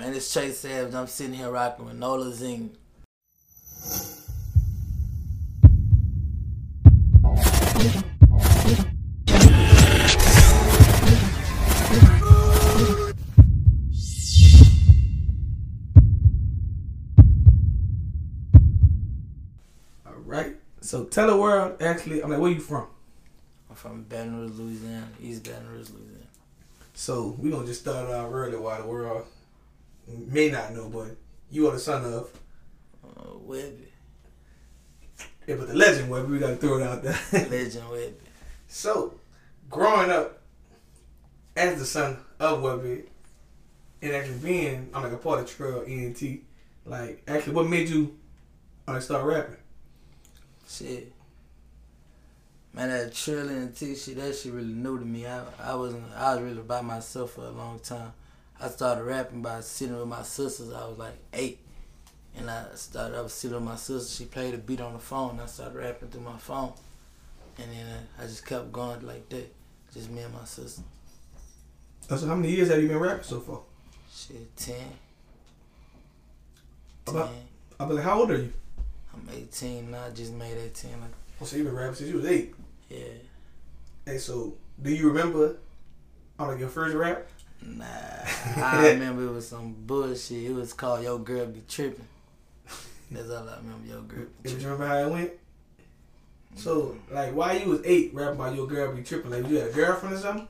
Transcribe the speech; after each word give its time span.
Man, 0.00 0.14
it's 0.14 0.32
Chase 0.32 0.60
Savage. 0.60 0.94
I'm 0.94 1.06
sitting 1.06 1.34
here 1.34 1.50
rocking 1.50 1.84
with 1.84 1.94
Nola 1.94 2.32
Zine. 2.32 2.70
All 20.06 20.14
right. 20.24 20.56
So 20.80 21.04
tell 21.04 21.26
the 21.26 21.36
world 21.36 21.82
actually. 21.82 22.22
I'm 22.22 22.30
like, 22.30 22.40
where 22.40 22.50
you 22.50 22.60
from? 22.60 22.86
I'm 23.68 23.76
from 23.76 24.04
Baton 24.04 24.34
Rouge, 24.34 24.58
Louisiana, 24.58 25.08
East 25.22 25.44
Baton 25.44 25.68
Rouge, 25.70 25.90
Louisiana. 25.90 26.24
So 26.94 27.36
we're 27.38 27.50
gonna 27.50 27.66
just 27.66 27.82
start 27.82 28.10
out 28.10 28.30
early 28.32 28.56
while 28.56 28.80
the 28.80 28.88
world 28.88 29.26
may 30.26 30.50
not 30.50 30.72
know, 30.72 30.88
but 30.88 31.16
you 31.50 31.68
are 31.68 31.72
the 31.72 31.78
son 31.78 32.04
of. 32.04 32.30
Uh, 33.04 33.22
Webbie, 33.46 33.86
Yeah, 35.46 35.56
but 35.56 35.68
the 35.68 35.74
legend, 35.74 36.10
Webbie, 36.10 36.28
we 36.28 36.38
gotta 36.38 36.56
throw 36.56 36.78
it 36.78 36.82
out 36.82 37.02
there. 37.02 37.18
Legend 37.32 37.84
Webbie. 37.86 38.12
so, 38.68 39.14
growing 39.68 40.10
up 40.10 40.40
as 41.56 41.78
the 41.78 41.84
son 41.84 42.18
of 42.38 42.60
Webbie, 42.60 43.06
and 44.02 44.12
actually 44.12 44.38
being 44.38 44.90
I'm 44.94 45.02
like 45.02 45.12
a 45.12 45.16
part 45.16 45.40
of 45.40 45.50
Trill 45.50 45.84
ENT, 45.86 46.22
like 46.84 47.22
actually, 47.26 47.54
what 47.54 47.68
made 47.68 47.88
you 47.88 48.16
like 48.86 49.02
start 49.02 49.24
rapping? 49.24 49.56
Shit. 50.68 51.12
Man, 52.72 52.88
that 52.88 53.28
and 53.28 53.74
T 53.74 53.96
shit, 53.96 54.16
that 54.16 54.36
shit 54.36 54.52
really 54.52 54.72
new 54.72 54.98
to 54.98 55.04
me. 55.04 55.26
I, 55.26 55.42
I 55.60 55.74
wasn't, 55.74 56.04
I 56.14 56.34
was 56.34 56.44
really 56.44 56.62
by 56.62 56.80
myself 56.80 57.32
for 57.32 57.44
a 57.46 57.50
long 57.50 57.80
time. 57.80 58.12
I 58.62 58.68
started 58.68 59.04
rapping 59.04 59.42
by 59.42 59.60
sitting 59.60 59.98
with 59.98 60.08
my 60.08 60.22
sisters. 60.22 60.72
I 60.72 60.86
was 60.86 60.98
like 60.98 61.16
eight. 61.32 61.58
And 62.36 62.48
I 62.50 62.66
started, 62.74 63.18
I 63.18 63.22
was 63.22 63.32
sitting 63.32 63.56
with 63.56 63.64
my 63.64 63.76
sister. 63.76 64.14
She 64.22 64.28
played 64.28 64.54
a 64.54 64.58
beat 64.58 64.80
on 64.80 64.92
the 64.92 64.98
phone. 64.98 65.40
I 65.40 65.46
started 65.46 65.76
rapping 65.78 66.08
through 66.10 66.20
my 66.22 66.36
phone. 66.38 66.72
And 67.58 67.70
then 67.72 67.86
uh, 67.86 68.22
I 68.22 68.26
just 68.26 68.46
kept 68.46 68.70
going 68.70 69.04
like 69.06 69.28
that. 69.30 69.52
Just 69.92 70.10
me 70.10 70.22
and 70.22 70.32
my 70.32 70.44
sister. 70.44 70.82
So 72.08 72.26
how 72.26 72.34
many 72.34 72.50
years 72.52 72.68
have 72.70 72.80
you 72.82 72.88
been 72.88 72.98
rapping 72.98 73.24
so 73.24 73.40
far? 73.40 73.60
Shit, 74.12 74.56
10. 74.56 74.76
About- 77.06 77.28
10. 77.28 77.36
I 77.80 77.84
be 77.86 77.94
like, 77.94 78.04
how 78.04 78.20
old 78.20 78.30
are 78.30 78.36
you? 78.36 78.52
I'm 79.14 79.28
18 79.34 79.90
now. 79.90 80.04
I 80.04 80.10
just 80.10 80.32
made 80.32 80.56
18. 80.56 80.92
Like, 81.00 81.10
Oh, 81.40 81.44
so 81.46 81.56
you've 81.56 81.66
been 81.66 81.74
rapping 81.74 81.94
since 81.94 82.10
you 82.10 82.16
was 82.16 82.26
eight. 82.26 82.54
yeah. 82.90 82.98
Hey, 84.04 84.18
so 84.18 84.54
do 84.82 84.90
you 84.92 85.08
remember 85.08 85.56
on 86.38 86.48
like 86.48 86.58
your 86.58 86.68
first 86.68 86.94
rap? 86.94 87.26
Nah, 87.62 87.84
I 88.56 88.88
remember 88.92 89.24
it 89.24 89.32
was 89.32 89.48
some 89.48 89.74
bullshit. 89.86 90.50
It 90.50 90.54
was 90.54 90.72
called 90.72 91.04
Yo 91.04 91.18
Girl 91.18 91.46
Be 91.46 91.62
Tripping. 91.68 92.06
That's 93.10 93.28
all 93.30 93.48
I 93.48 93.56
remember, 93.56 93.86
Yo 93.86 94.00
Girl 94.02 94.26
Be 94.42 94.48
Do 94.48 94.54
you 94.54 94.60
Tripping. 94.60 94.64
remember 94.64 94.86
how 94.86 94.98
it 94.98 95.10
went? 95.10 95.30
So, 96.56 96.80
mm-hmm. 96.80 97.14
like, 97.14 97.34
why 97.34 97.52
you 97.54 97.70
was 97.70 97.80
eight, 97.84 98.12
rapping 98.12 98.40
about 98.40 98.54
your 98.54 98.66
girl 98.66 98.92
be 98.92 99.02
tripping, 99.02 99.30
like, 99.30 99.48
you 99.48 99.58
had 99.58 99.70
a 99.70 99.72
girlfriend 99.72 100.16
or 100.16 100.18
something? 100.18 100.48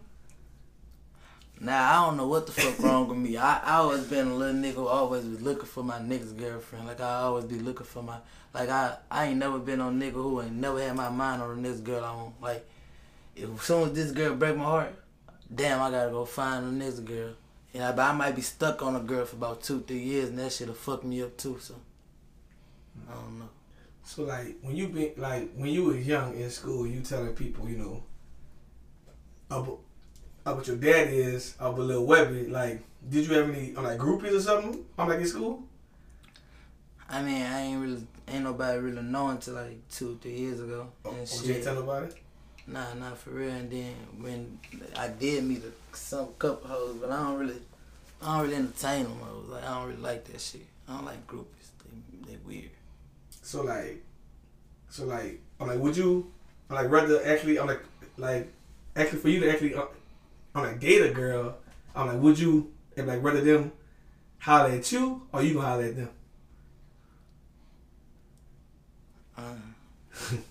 Nah, 1.62 1.90
I 1.90 2.06
don't 2.06 2.16
know 2.16 2.26
what 2.26 2.46
the 2.46 2.52
fuck 2.52 2.78
wrong 2.78 3.06
with 3.06 3.18
me. 3.18 3.36
I, 3.36 3.58
I 3.58 3.76
always 3.76 4.04
been 4.04 4.28
a 4.28 4.34
little 4.34 4.54
nigga 4.54 4.74
who 4.74 4.86
always 4.86 5.26
was 5.26 5.42
looking 5.42 5.66
for 5.66 5.84
my 5.84 5.98
nigga's 5.98 6.32
girlfriend. 6.32 6.86
Like, 6.86 7.02
I 7.02 7.16
always 7.16 7.44
be 7.44 7.56
looking 7.56 7.84
for 7.84 8.02
my, 8.02 8.16
like, 8.54 8.70
I, 8.70 8.96
I 9.10 9.26
ain't 9.26 9.38
never 9.38 9.58
been 9.58 9.80
on 9.80 10.00
nigga 10.00 10.12
who 10.12 10.40
ain't 10.40 10.54
never 10.54 10.80
had 10.80 10.96
my 10.96 11.10
mind 11.10 11.42
on 11.42 11.62
the 11.62 11.68
next 11.68 11.80
girl 11.80 12.02
I 12.02 12.14
want. 12.14 12.40
Like, 12.40 12.66
if 13.36 13.50
as 13.52 13.60
soon 13.60 13.88
as 13.90 13.92
this 13.92 14.10
girl 14.10 14.34
break 14.34 14.56
my 14.56 14.64
heart, 14.64 14.94
damn, 15.54 15.80
I 15.80 15.90
gotta 15.90 16.10
go 16.10 16.24
find 16.24 16.66
the 16.66 16.84
next 16.84 17.00
girl. 17.00 17.34
I, 17.74 17.92
but 17.92 18.00
I 18.00 18.12
might 18.12 18.34
be 18.34 18.42
stuck 18.42 18.82
on 18.82 18.96
a 18.96 19.00
girl 19.00 19.24
for 19.24 19.36
about 19.36 19.62
two, 19.62 19.80
three 19.80 19.98
years, 19.98 20.30
and 20.30 20.38
that 20.38 20.52
shit'll 20.52 20.74
fuck 20.74 21.04
me 21.04 21.22
up 21.22 21.36
too, 21.36 21.58
so. 21.60 21.74
I 23.08 23.14
don't 23.14 23.38
know. 23.38 23.48
So, 24.02 24.24
like, 24.24 24.56
when 24.62 24.74
you 24.74 24.88
been, 24.88 25.12
like, 25.16 25.52
when 25.54 25.70
you 25.70 25.84
was 25.84 26.06
young 26.06 26.34
in 26.34 26.50
school, 26.50 26.86
you 26.86 27.00
telling 27.00 27.34
people, 27.34 27.68
you 27.68 27.78
know, 27.78 28.02
about, 29.48 29.78
about 30.44 30.66
your 30.66 30.76
dad 30.76 31.08
is, 31.08 31.54
about 31.60 31.78
little 31.78 32.06
Webbie, 32.06 32.50
like, 32.50 32.82
did 33.08 33.26
you 33.26 33.34
have 33.34 33.48
any, 33.48 33.74
uh, 33.76 33.82
like, 33.82 33.98
groupies 33.98 34.36
or 34.36 34.40
something, 34.40 34.84
I'm 34.98 35.08
like, 35.08 35.20
in 35.20 35.26
school? 35.26 35.62
I 37.10 37.22
mean, 37.22 37.42
I 37.42 37.62
ain't 37.62 37.80
really, 37.80 38.06
ain't 38.28 38.44
nobody 38.44 38.78
really 38.78 39.02
know 39.02 39.28
until 39.28 39.54
like 39.54 39.88
two, 39.88 40.16
three 40.22 40.32
years 40.32 40.60
ago. 40.60 40.86
And 41.04 41.18
you 41.18 41.26
shit. 41.26 41.56
ain't 41.56 41.64
tell 41.64 41.74
nobody? 41.74 42.14
Nah, 42.72 42.94
not 42.94 43.18
for 43.18 43.30
real. 43.30 43.50
And 43.50 43.70
then 43.70 43.94
when 44.20 44.58
I 44.96 45.08
did 45.08 45.42
meet 45.44 45.62
a, 45.64 45.96
some 45.96 46.28
couple 46.38 46.68
hoes, 46.68 46.96
but 47.00 47.10
I 47.10 47.16
don't 47.16 47.38
really, 47.38 47.60
I 48.22 48.36
don't 48.38 48.46
really 48.46 48.56
entertain 48.56 49.04
them 49.04 49.18
hoes. 49.18 49.48
Like 49.48 49.64
I 49.64 49.74
don't 49.74 49.88
really 49.88 50.02
like 50.02 50.24
that 50.24 50.40
shit. 50.40 50.66
I 50.88 50.94
don't 50.94 51.04
like 51.04 51.26
groupies. 51.26 51.70
They, 52.24 52.32
they 52.32 52.38
weird. 52.46 52.70
So, 53.42 53.62
like, 53.62 54.04
so, 54.88 55.04
like, 55.04 55.40
I'm 55.58 55.66
like, 55.66 55.78
would 55.78 55.96
you, 55.96 56.30
I'm 56.68 56.76
like, 56.76 56.90
rather 56.90 57.24
actually, 57.26 57.58
I'm 57.58 57.66
like, 57.66 57.82
like, 58.16 58.52
actually, 58.94 59.18
for 59.18 59.28
you 59.28 59.40
to 59.40 59.50
actually, 59.50 59.74
uh, 59.74 59.86
I'm 60.54 60.62
like, 60.62 60.78
date 60.78 61.02
a 61.10 61.12
girl, 61.12 61.56
I'm 61.96 62.06
like, 62.06 62.20
would 62.20 62.38
you, 62.38 62.72
and 62.96 63.08
like, 63.08 63.22
rather 63.22 63.40
them 63.40 63.72
holler 64.38 64.70
at 64.70 64.92
you, 64.92 65.22
or 65.32 65.42
you 65.42 65.54
gonna 65.54 65.66
holler 65.66 65.84
at 65.84 65.96
them? 65.96 66.10
For 70.10 70.36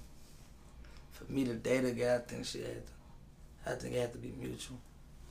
me 1.30 1.46
to 1.46 1.54
date 1.54 1.86
a 1.86 1.92
guy, 1.92 2.16
I 2.16 2.20
think 2.20 2.46
she 2.46 2.60
had 2.60 2.86
to, 2.86 3.72
I 3.72 3.76
think 3.76 3.96
it 3.96 4.02
had 4.02 4.14
to 4.14 4.20
be 4.20 4.34
mutual. 4.40 4.78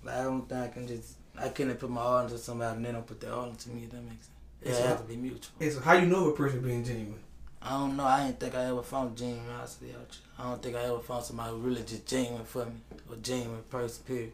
Like 0.05 0.17
I 0.17 0.23
don't 0.25 0.49
think 0.49 0.61
I 0.61 0.69
can 0.69 0.87
just, 0.87 1.17
I 1.39 1.49
couldn't 1.49 1.77
put 1.77 1.91
my 1.91 2.01
all 2.01 2.21
into 2.21 2.39
somebody 2.39 2.77
and 2.77 2.85
they 2.85 2.93
don't 2.93 3.07
put 3.07 3.21
their 3.21 3.33
all 3.33 3.49
into 3.49 3.71
me. 3.71 3.87
That 3.87 4.03
makes 4.03 4.27
sense. 4.27 4.31
Yeah, 4.65 4.73
it 4.73 4.87
has 4.87 5.01
to 5.01 5.07
be 5.07 5.17
mutual. 5.17 5.53
And 5.61 5.73
so, 5.73 5.81
how 5.81 5.93
you 5.95 6.07
know 6.07 6.31
a 6.31 6.33
person 6.35 6.61
being 6.61 6.85
genuine? 6.85 7.21
I 7.61 7.71
don't 7.71 7.97
know. 7.97 8.05
I 8.05 8.27
ain't 8.27 8.39
think 8.41 8.55
I 8.55 8.67
ever 8.67 8.83
found 8.83 9.17
genuine 9.17 9.45
honesty 9.57 9.93
out. 9.93 10.17
I 10.39 10.45
don't 10.45 10.63
think 10.63 10.77
I 10.77 10.85
ever 10.85 11.01
found 11.01 11.25
somebody 11.25 11.51
who 11.51 11.59
really 11.59 11.83
just 11.83 12.07
genuine 12.07 12.45
for 12.45 12.67
me 12.67 12.73
or 13.11 13.17
genuine 13.17 13.63
person. 13.69 14.05
Period. 14.05 14.33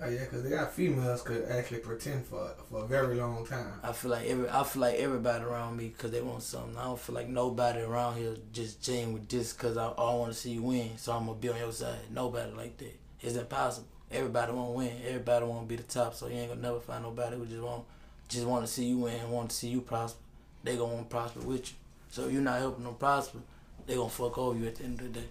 Oh 0.00 0.08
yeah, 0.08 0.20
because 0.20 0.44
they 0.44 0.50
got 0.50 0.72
females 0.72 1.22
could 1.22 1.44
actually 1.50 1.80
pretend 1.80 2.24
for 2.24 2.52
for 2.70 2.84
a 2.84 2.86
very 2.86 3.16
long 3.16 3.44
time. 3.44 3.72
I 3.82 3.92
feel 3.92 4.12
like 4.12 4.26
every 4.26 4.48
I 4.48 4.62
feel 4.62 4.82
like 4.82 4.94
everybody 4.94 5.44
around 5.44 5.76
me 5.76 5.88
because 5.88 6.12
they 6.12 6.20
want 6.20 6.42
something. 6.44 6.76
I 6.76 6.84
don't 6.84 6.98
feel 6.98 7.16
like 7.16 7.28
nobody 7.28 7.80
around 7.80 8.16
here 8.16 8.36
just 8.52 8.80
genuine 8.80 9.26
just 9.28 9.56
because 9.58 9.76
I, 9.76 9.88
I 9.88 10.14
want 10.14 10.32
to 10.32 10.38
see 10.38 10.50
you 10.50 10.62
win. 10.62 10.96
So 10.98 11.12
I'm 11.12 11.26
gonna 11.26 11.38
be 11.38 11.48
on 11.48 11.58
your 11.58 11.72
side. 11.72 11.98
Nobody 12.12 12.52
like 12.52 12.76
that. 12.78 12.96
It's 13.20 13.36
impossible. 13.36 13.88
Everybody 14.10 14.52
want 14.52 14.68
to 14.68 14.72
win. 14.78 14.92
Everybody 15.04 15.44
want 15.46 15.62
to 15.62 15.66
be 15.66 15.76
the 15.76 15.82
top. 15.82 16.14
So 16.14 16.28
you 16.28 16.34
ain't 16.34 16.50
gonna 16.50 16.62
never 16.62 16.78
find 16.78 17.02
nobody 17.02 17.36
who 17.36 17.46
just 17.46 17.60
want 17.62 17.84
just 18.28 18.46
want 18.46 18.64
to 18.64 18.70
see 18.72 18.84
you 18.84 18.98
win 18.98 19.30
want 19.30 19.50
to 19.50 19.56
see 19.56 19.68
you 19.68 19.80
prosper. 19.80 20.20
They 20.62 20.76
gonna 20.76 20.94
want 20.94 21.10
to 21.10 21.16
prosper 21.16 21.40
with 21.40 21.70
you. 21.70 21.76
So 22.10 22.26
if 22.26 22.32
you're 22.32 22.42
not 22.42 22.60
helping 22.60 22.84
them 22.84 22.94
prosper, 22.94 23.38
they 23.86 23.96
gonna 23.96 24.08
fuck 24.08 24.38
over 24.38 24.56
you 24.56 24.66
at 24.66 24.76
the 24.76 24.84
end 24.84 25.00
of 25.00 25.12
the 25.12 25.20
day. 25.20 25.26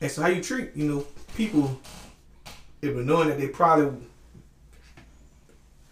And 0.00 0.10
so, 0.10 0.22
how 0.22 0.28
you 0.28 0.42
treat 0.42 0.70
you 0.74 0.84
know 0.84 1.06
people, 1.36 1.80
even 2.82 3.06
knowing 3.06 3.28
that 3.28 3.38
they 3.38 3.48
probably 3.48 3.92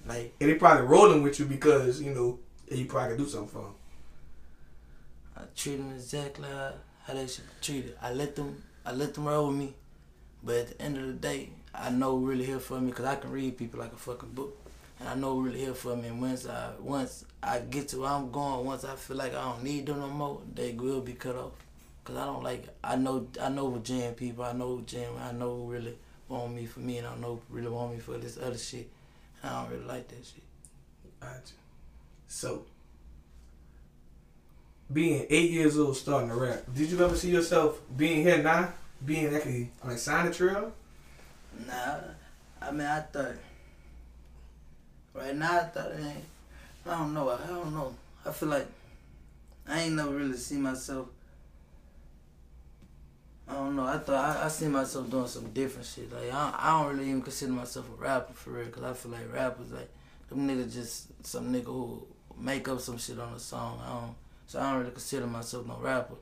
Like 0.06 0.34
and 0.40 0.50
they 0.50 0.54
probably 0.54 0.86
rolling 0.86 1.22
with 1.22 1.38
you 1.38 1.46
because 1.46 2.00
you 2.00 2.10
know 2.12 2.38
you 2.70 2.84
probably 2.86 3.16
could 3.16 3.24
do 3.24 3.30
something 3.30 3.48
for 3.48 3.62
them. 3.62 3.74
I 5.36 5.42
treat 5.56 5.76
them 5.76 5.92
exactly 5.92 6.48
how, 6.48 7.14
they 7.14 7.26
should 7.26 7.44
be 7.46 7.52
treated. 7.60 7.96
I 8.00 8.12
let 8.12 8.36
them, 8.36 8.62
I 8.86 8.92
let 8.92 9.14
them 9.14 9.26
roll 9.26 9.48
with 9.48 9.56
me, 9.56 9.74
but 10.42 10.56
at 10.56 10.68
the 10.78 10.82
end 10.82 10.96
of 10.96 11.06
the 11.06 11.12
day, 11.14 11.50
I 11.74 11.90
know 11.90 12.16
really 12.16 12.44
here 12.44 12.60
for 12.60 12.80
me 12.80 12.90
because 12.90 13.04
I 13.04 13.16
can 13.16 13.30
read 13.30 13.58
people 13.58 13.80
like 13.80 13.92
a 13.92 13.96
fucking 13.96 14.30
book, 14.30 14.56
and 15.00 15.08
I 15.08 15.14
know 15.14 15.38
really 15.38 15.58
here 15.60 15.74
for 15.74 15.96
me. 15.96 16.08
And 16.08 16.20
once 16.20 16.46
I, 16.46 16.70
once 16.80 17.24
I 17.42 17.58
get 17.60 17.88
to 17.88 18.00
where 18.00 18.10
I'm 18.10 18.30
going, 18.30 18.64
once 18.64 18.84
I 18.84 18.94
feel 18.94 19.16
like 19.16 19.34
I 19.34 19.42
don't 19.42 19.62
need 19.62 19.86
them 19.86 20.00
no 20.00 20.08
more, 20.08 20.40
they 20.54 20.72
will 20.72 21.00
be 21.00 21.14
cut 21.14 21.36
off. 21.36 21.52
Cause 22.04 22.16
I 22.16 22.26
don't 22.26 22.42
like, 22.42 22.68
I 22.82 22.96
know, 22.96 23.26
I 23.40 23.48
know 23.48 23.80
genuine 23.82 24.14
people, 24.14 24.44
I 24.44 24.52
know 24.52 24.82
genuine, 24.86 25.22
I 25.22 25.32
know 25.32 25.54
really 25.64 25.96
want 26.34 26.54
me 26.54 26.66
for 26.66 26.80
me, 26.80 26.98
and 26.98 27.06
I 27.06 27.10
don't 27.10 27.20
know 27.20 27.40
really 27.50 27.68
want 27.68 27.92
me 27.92 27.98
for 27.98 28.18
this 28.18 28.38
other 28.38 28.58
shit. 28.58 28.88
I 29.42 29.62
don't 29.62 29.70
really 29.70 29.84
like 29.84 30.08
that 30.08 30.24
shit. 30.24 30.42
Gotcha. 31.20 31.54
So, 32.28 32.64
being 34.92 35.26
eight 35.30 35.50
years 35.50 35.78
old, 35.78 35.96
starting 35.96 36.30
to 36.30 36.36
rap, 36.36 36.64
did 36.74 36.90
you 36.90 37.02
ever 37.04 37.16
see 37.16 37.30
yourself 37.30 37.80
being 37.96 38.22
here 38.22 38.42
now, 38.42 38.72
being 39.04 39.34
actually 39.34 39.70
like 39.84 39.98
sign 39.98 40.26
a 40.26 40.32
Trill? 40.32 40.72
Nah, 41.66 41.96
I 42.60 42.70
mean, 42.70 42.86
I 42.86 43.00
thought. 43.00 43.34
Right 45.14 45.36
now, 45.36 45.60
I 45.60 45.64
thought 45.64 45.92
it 45.92 46.04
ain't. 46.04 46.24
I 46.86 46.98
don't 46.98 47.14
know. 47.14 47.30
I 47.30 47.46
don't 47.46 47.72
know. 47.72 47.94
I 48.26 48.32
feel 48.32 48.48
like 48.48 48.66
I 49.68 49.82
ain't 49.82 49.94
never 49.94 50.10
really 50.10 50.36
see 50.36 50.56
myself. 50.56 51.06
I 53.74 53.76
don't 53.76 53.86
know. 53.86 53.92
I 53.92 53.98
thought 53.98 54.36
I, 54.36 54.44
I 54.44 54.48
see 54.48 54.68
myself 54.68 55.10
doing 55.10 55.26
some 55.26 55.50
different 55.50 55.86
shit. 55.86 56.12
Like 56.12 56.32
I, 56.32 56.54
I 56.58 56.82
don't 56.82 56.96
really 56.96 57.08
even 57.08 57.22
consider 57.22 57.52
myself 57.52 57.86
a 57.90 58.00
rapper 58.00 58.32
for 58.32 58.50
real. 58.50 58.68
Cause 58.68 58.84
I 58.84 58.92
feel 58.92 59.12
like 59.12 59.32
rappers 59.32 59.72
like 59.72 59.90
them 60.28 60.48
niggas 60.48 60.72
just 60.72 61.26
some 61.26 61.52
nigga 61.52 61.64
who 61.64 62.06
make 62.38 62.68
up 62.68 62.80
some 62.80 62.98
shit 62.98 63.18
on 63.18 63.32
a 63.32 63.38
song. 63.38 63.80
I 63.84 63.88
don't. 63.88 64.14
So 64.46 64.60
I 64.60 64.70
don't 64.70 64.80
really 64.80 64.92
consider 64.92 65.26
myself 65.26 65.66
no 65.66 65.76
rapper. 65.80 66.14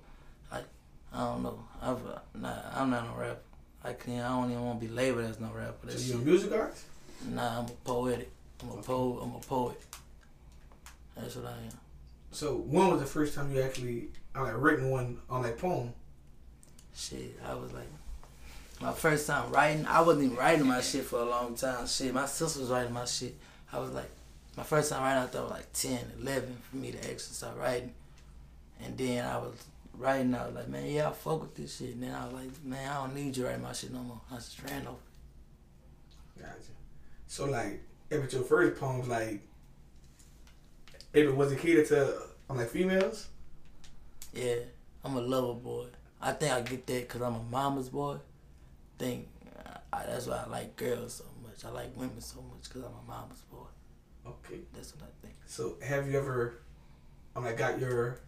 Like 0.50 0.64
I 1.12 1.19
don't 1.25 1.43
know. 1.43 1.58
I've 1.81 2.00
nah. 2.34 2.54
I'm 2.75 2.90
not 2.90 3.04
no 3.04 3.20
rapper. 3.20 3.40
I 3.84 3.93
can't. 3.93 4.25
I 4.25 4.28
don't 4.28 4.50
even 4.50 4.64
want 4.64 4.81
to 4.81 4.87
be 4.87 4.93
labeled 4.93 5.26
as 5.26 5.40
no 5.40 5.50
rapper. 5.54 5.87
That 5.87 5.99
So 5.99 6.14
you 6.14 6.22
a 6.22 6.25
music 6.25 6.52
artist? 6.52 6.84
Nah, 7.28 7.58
I'm 7.58 7.66
a 7.66 7.70
poetic. 7.84 8.31
I'm 8.62 8.78
a 8.78 8.82
poet. 8.82 9.20
I'm 9.22 9.34
a 9.34 9.40
poet. 9.40 9.81
That's 11.16 11.37
what 11.37 11.46
I 11.46 11.56
am. 11.66 11.78
So 12.31 12.54
when 12.54 12.88
was 12.88 13.00
the 13.00 13.06
first 13.06 13.34
time 13.34 13.54
you 13.54 13.60
actually 13.60 14.08
uh, 14.34 14.43
like 14.43 14.54
written 14.56 14.88
one 14.88 15.19
on 15.28 15.43
that 15.43 15.58
poem? 15.58 15.93
Shit, 16.94 17.39
I 17.47 17.55
was 17.55 17.73
like, 17.73 17.89
my 18.81 18.93
first 18.93 19.27
time 19.27 19.50
writing. 19.50 19.87
I 19.87 20.00
wasn't 20.00 20.27
even 20.27 20.37
writing 20.37 20.67
my 20.67 20.81
shit 20.81 21.05
for 21.05 21.21
a 21.21 21.25
long 21.25 21.55
time. 21.55 21.87
Shit, 21.87 22.12
my 22.12 22.27
sister 22.27 22.61
was 22.61 22.71
writing 22.71 22.93
my 22.93 23.05
shit. 23.05 23.37
I 23.73 23.79
was 23.79 23.91
like, 23.93 24.11
my 24.56 24.62
first 24.62 24.91
time 24.91 25.03
writing, 25.03 25.23
I 25.23 25.27
thought 25.27 25.43
was 25.44 25.53
like 25.53 25.73
10, 25.73 25.99
11 26.21 26.56
for 26.71 26.77
me 26.77 26.93
to 26.93 26.99
actually 26.99 27.17
start 27.19 27.56
writing. 27.56 27.93
And 28.85 28.99
then 28.99 29.25
I 29.25 29.39
was 29.39 29.55
writing, 29.97 30.35
I 30.35 30.47
was 30.47 30.55
like, 30.55 30.69
man, 30.69 30.87
yeah, 30.87 31.09
I 31.09 31.12
fuck 31.12 31.43
with 31.43 31.55
this 31.55 31.77
shit. 31.79 31.94
And 31.94 32.03
then 32.03 32.15
I 32.15 32.25
was 32.25 32.35
like, 32.35 32.65
man, 32.65 32.91
I 32.91 32.95
don't 32.95 33.15
need 33.15 33.37
you 33.37 33.47
writing 33.47 33.62
my 33.62 33.73
shit 33.73 33.93
no 33.93 34.00
more. 34.00 34.21
I 34.31 34.37
just 34.37 34.62
ran 34.62 34.87
over. 34.87 34.97
Gotcha. 36.38 36.73
So 37.29 37.47
like, 37.47 37.81
if 38.11 38.25
it's 38.25 38.35
your 38.35 38.43
first 38.43 38.81
poems, 38.81 39.09
like, 39.09 39.41
if 41.15 41.29
it 41.29 41.37
was 41.37 41.53
it 41.53 41.59
catered 41.59 41.87
to 41.88 42.15
I'm 42.53 42.59
like 42.59 42.69
females? 42.69 43.29
Yeah, 44.35 44.56
I'm 45.05 45.17
a 45.17 45.21
lover 45.23 45.55
boy. 45.55 45.87
I 46.23 46.33
think 46.33 46.53
I 46.53 46.61
get 46.61 46.87
that 46.87 47.09
because 47.09 47.21
I'm 47.21 47.35
a 47.35 47.43
mama's 47.51 47.89
boy. 47.89 48.19
think 48.99 49.29
I, 49.93 50.05
that's 50.07 50.27
why 50.27 50.45
I 50.47 50.49
like 50.49 50.77
girls 50.77 51.15
so 51.15 51.25
much. 51.43 51.65
I 51.65 51.71
like 51.71 51.97
women 51.97 52.21
so 52.21 52.41
much 52.43 52.63
because 52.65 52.83
I'm 52.83 52.93
a 52.93 53.09
mama's 53.09 53.43
boy. 53.51 53.67
Okay. 54.27 54.61
That's 54.73 54.95
what 54.95 55.03
I 55.03 55.27
think. 55.27 55.35
So 55.47 55.77
have 55.83 56.09
you 56.09 56.17
ever, 56.17 56.55
I'm 57.35 57.45
like, 57.45 57.59
got 57.59 57.81
your, 57.81 58.21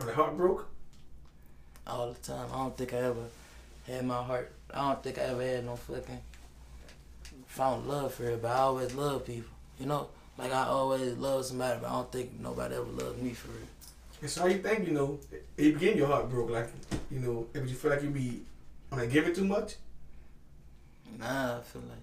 on 0.00 0.06
the 0.06 0.14
heart 0.14 0.36
broke? 0.36 0.68
All 1.86 2.12
the 2.12 2.20
time. 2.20 2.46
I 2.52 2.56
don't 2.56 2.76
think 2.76 2.94
I 2.94 2.98
ever 2.98 3.24
had 3.86 4.06
my 4.06 4.22
heart. 4.22 4.52
I 4.72 4.88
don't 4.88 5.02
think 5.02 5.18
I 5.18 5.22
ever 5.22 5.42
had 5.42 5.66
no 5.66 5.76
fucking 5.76 6.20
found 7.46 7.86
love 7.88 8.14
for 8.14 8.24
it, 8.24 8.40
but 8.40 8.52
I 8.52 8.58
always 8.60 8.94
love 8.94 9.26
people. 9.26 9.50
You 9.78 9.86
know, 9.86 10.08
like 10.38 10.52
I 10.52 10.66
always 10.66 11.16
love 11.16 11.44
somebody, 11.44 11.80
but 11.80 11.88
I 11.88 11.92
don't 11.92 12.12
think 12.12 12.40
nobody 12.40 12.76
ever 12.76 12.84
loved 12.84 13.20
me 13.20 13.30
for 13.30 13.50
it. 13.50 13.68
And 14.20 14.30
so 14.30 14.42
how 14.42 14.46
you 14.46 14.58
think, 14.58 14.86
you 14.86 14.94
know, 14.94 15.18
it 15.56 15.74
begin 15.74 15.98
your 15.98 16.06
heart 16.06 16.30
broke, 16.30 16.50
like, 16.50 16.68
you 17.10 17.20
know, 17.20 17.46
if 17.52 17.68
you 17.68 17.74
feel 17.74 17.90
like 17.90 18.02
you 18.02 18.10
be, 18.10 18.42
like, 18.90 19.10
giving 19.10 19.34
too 19.34 19.44
much? 19.44 19.76
Nah, 21.18 21.58
I 21.58 21.60
feel 21.60 21.82
like 21.82 21.98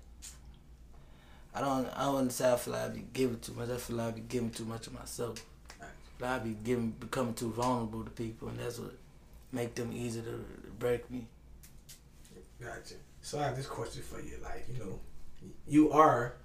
I 1.53 1.61
don't. 1.61 1.87
I 1.95 2.09
wouldn't 2.09 2.31
say 2.31 2.51
I 2.51 2.55
feel 2.55 2.73
like 2.73 2.83
I 2.83 2.89
be 2.89 3.05
giving 3.11 3.39
too 3.39 3.53
much. 3.53 3.69
I 3.69 3.77
feel 3.77 3.97
like 3.97 4.07
I 4.07 4.11
be 4.11 4.21
giving 4.21 4.51
too 4.51 4.65
much 4.65 4.87
of 4.87 4.93
myself. 4.93 5.43
I 6.23 6.37
be 6.37 6.55
giving, 6.63 6.91
becoming 6.91 7.33
too 7.33 7.51
vulnerable 7.51 8.03
to 8.03 8.11
people, 8.11 8.49
and 8.49 8.59
that's 8.59 8.77
what 8.77 8.93
make 9.51 9.73
them 9.75 9.91
easy 9.91 10.21
to 10.21 10.45
break 10.77 11.09
me. 11.09 11.25
Gotcha. 12.61 12.95
So 13.21 13.39
I 13.39 13.43
have 13.43 13.55
this 13.57 13.65
question 13.65 14.03
for 14.03 14.21
you. 14.21 14.37
Like, 14.43 14.67
you 14.71 14.83
know, 14.83 14.99
you 15.67 15.91
are 15.91 16.35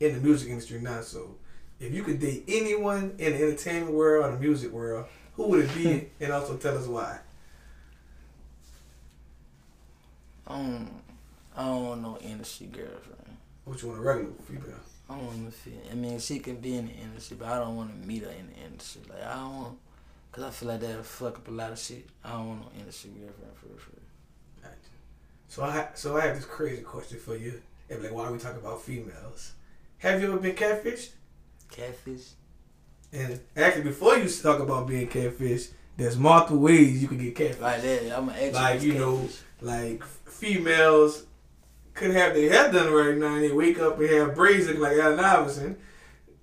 in 0.00 0.14
the 0.14 0.20
music 0.20 0.48
industry 0.48 0.80
now, 0.80 1.02
so 1.02 1.36
if 1.80 1.94
you 1.94 2.02
could 2.02 2.20
date 2.20 2.44
anyone 2.46 3.14
in 3.18 3.32
the 3.32 3.42
entertainment 3.42 3.92
world 3.92 4.26
or 4.26 4.32
the 4.32 4.38
music 4.38 4.70
world, 4.70 5.06
who 5.34 5.48
would 5.48 5.64
it 5.64 5.74
be? 5.74 5.98
Hmm. 5.98 6.22
and 6.22 6.32
also 6.32 6.56
tell 6.56 6.76
us 6.76 6.86
why. 6.86 7.18
I 10.46 10.56
don't. 10.56 10.90
I 11.56 11.64
don't 11.64 11.84
want 11.84 12.02
no 12.02 12.18
industry 12.18 12.66
girlfriend. 12.66 13.36
What 13.64 13.82
you 13.82 13.88
want 13.88 14.00
a 14.00 14.02
regular 14.02 14.32
female? 14.46 14.80
I 15.08 15.14
don't 15.14 15.26
want 15.26 15.46
to 15.46 15.52
feel. 15.52 15.80
I 15.90 15.94
mean, 15.94 16.18
she 16.20 16.38
can 16.38 16.56
be 16.56 16.76
in 16.76 16.86
the 16.86 16.92
industry, 16.92 17.36
but 17.38 17.48
I 17.48 17.58
don't 17.58 17.76
want 17.76 17.90
to 17.90 18.06
meet 18.06 18.22
her 18.22 18.30
in 18.30 18.48
the 18.48 18.64
industry. 18.64 19.02
Like 19.08 19.24
I 19.24 19.34
don't 19.34 19.56
want, 19.56 19.78
cause 20.32 20.44
I 20.44 20.50
feel 20.50 20.68
like 20.68 20.80
that'll 20.80 21.02
fuck 21.02 21.36
up 21.38 21.48
a 21.48 21.50
lot 21.50 21.72
of 21.72 21.78
shit. 21.78 22.06
I 22.24 22.32
don't 22.32 22.48
want 22.48 22.60
no 22.60 22.80
industry 22.80 23.10
girlfriend 23.18 23.52
for 23.56 23.80
for. 23.80 23.96
Gotcha. 24.62 24.76
So 25.48 25.64
I 25.64 25.88
so 25.94 26.16
I 26.16 26.26
have 26.26 26.36
this 26.36 26.44
crazy 26.44 26.82
question 26.82 27.18
for 27.18 27.36
you. 27.36 27.60
And 27.88 28.02
like, 28.02 28.12
why 28.12 28.24
are 28.26 28.32
we 28.32 28.38
talking 28.38 28.60
about 28.60 28.82
females? 28.82 29.52
Have 29.98 30.20
you 30.20 30.28
ever 30.28 30.38
been 30.38 30.54
catfished? 30.54 31.10
Catfish. 31.70 32.28
And 33.12 33.40
actually, 33.56 33.82
before 33.82 34.16
you 34.16 34.28
talk 34.28 34.60
about 34.60 34.86
being 34.86 35.08
catfish, 35.08 35.68
there's 35.96 36.16
multiple 36.16 36.58
ways 36.58 37.02
you 37.02 37.08
can 37.08 37.18
get 37.18 37.34
catfish. 37.34 37.60
Like 37.60 37.82
that, 37.82 38.16
I'm 38.16 38.28
an 38.28 38.36
expert. 38.36 38.54
Like, 38.60 38.82
you 38.82 38.94
know, 38.94 39.28
Like 39.60 40.04
females 40.04 41.26
could 41.94 42.12
have 42.12 42.34
their 42.34 42.50
hair 42.50 42.72
done 42.72 42.92
right 42.92 43.16
now 43.16 43.34
and 43.34 43.42
they 43.42 43.52
wake 43.52 43.78
up 43.78 43.98
and 43.98 44.08
have 44.10 44.34
braids 44.34 44.66
looking 44.66 44.80
like 44.80 44.96
Allen 44.96 45.20
Iverson. 45.20 45.76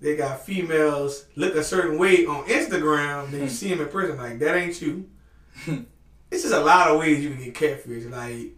They 0.00 0.14
got 0.14 0.44
females 0.44 1.24
look 1.34 1.56
a 1.56 1.64
certain 1.64 1.98
way 1.98 2.24
on 2.26 2.44
Instagram, 2.44 3.30
then 3.30 3.42
you 3.42 3.48
see 3.60 3.70
them 3.70 3.80
in 3.80 3.88
person 3.88 4.16
like 4.16 4.38
that 4.38 4.54
ain't 4.54 4.80
you. 4.80 5.08
it's 6.30 6.42
just 6.42 6.54
a 6.54 6.60
lot 6.60 6.88
of 6.90 7.00
ways 7.00 7.24
you 7.24 7.30
can 7.30 7.42
get 7.42 7.54
catfish. 7.54 8.04
Like 8.04 8.52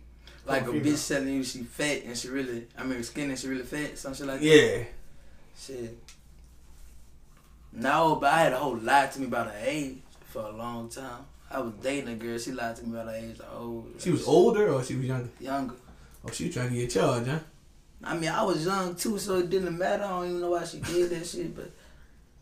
like 0.44 0.62
a 0.62 0.72
female. 0.72 0.82
bitch 0.93 1.08
telling 1.08 1.28
you 1.28 1.44
she 1.44 1.62
fat 1.62 2.02
and 2.05 2.17
she 2.17 2.28
really, 2.28 2.67
I 2.76 2.82
mean, 2.84 3.02
skinny 3.02 3.31
and 3.31 3.38
she 3.38 3.46
really 3.49 3.62
fat, 3.62 3.96
some 3.96 4.12
shit 4.14 4.26
like 4.26 4.40
that. 4.40 4.46
yeah, 4.46 4.82
Shit. 5.56 5.96
No, 7.72 8.17
but 8.17 8.32
I 8.32 8.43
had 8.43 8.52
a 8.52 8.58
whole 8.58 8.76
lie 8.76 9.06
to 9.06 9.20
me 9.20 9.26
about 9.26 9.46
her 9.49 9.61
age 9.64 9.99
for 10.26 10.43
a 10.43 10.50
long 10.50 10.88
time. 10.88 11.25
I 11.50 11.61
was 11.61 11.72
dating 11.82 12.08
a 12.08 12.14
girl. 12.17 12.38
She 12.38 12.52
lied 12.52 12.76
to 12.76 12.84
me 12.87 12.93
about 12.99 13.06
her 13.12 13.14
age. 13.19 13.38
Like, 13.38 13.49
oh, 13.52 13.84
she 13.99 14.11
was 14.11 14.26
older 14.26 14.72
or 14.72 14.82
she 14.84 14.94
was 14.96 15.05
younger. 15.06 15.28
younger. 15.40 15.75
Oh, 16.25 16.31
she 16.31 16.46
was 16.46 16.55
trying 16.55 16.70
to 16.70 16.75
get 16.76 16.90
charged, 16.90 17.28
huh? 17.28 17.38
I 18.02 18.17
mean, 18.17 18.31
I 18.31 18.43
was 18.43 18.64
young 18.64 18.94
too, 18.94 19.19
so 19.19 19.38
it 19.38 19.50
didn't 19.50 19.76
matter. 19.76 20.05
I 20.05 20.08
don't 20.08 20.28
even 20.28 20.40
know 20.40 20.50
why 20.50 20.64
she 20.64 20.78
did 20.78 21.11
that 21.11 21.26
shit, 21.26 21.55
but 21.55 21.70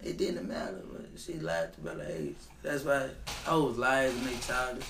it 0.02 0.16
didn't 0.16 0.46
matter. 0.48 0.80
But 0.92 1.06
she 1.18 1.34
lied 1.34 1.72
to 1.74 1.80
me 1.80 1.90
about 1.90 2.04
her 2.06 2.12
age. 2.12 2.36
That's 2.62 2.84
why 2.84 3.08
I 3.46 3.54
was 3.54 3.76
liars 3.78 4.14
and 4.14 4.26
they 4.26 4.36
childish. 4.38 4.84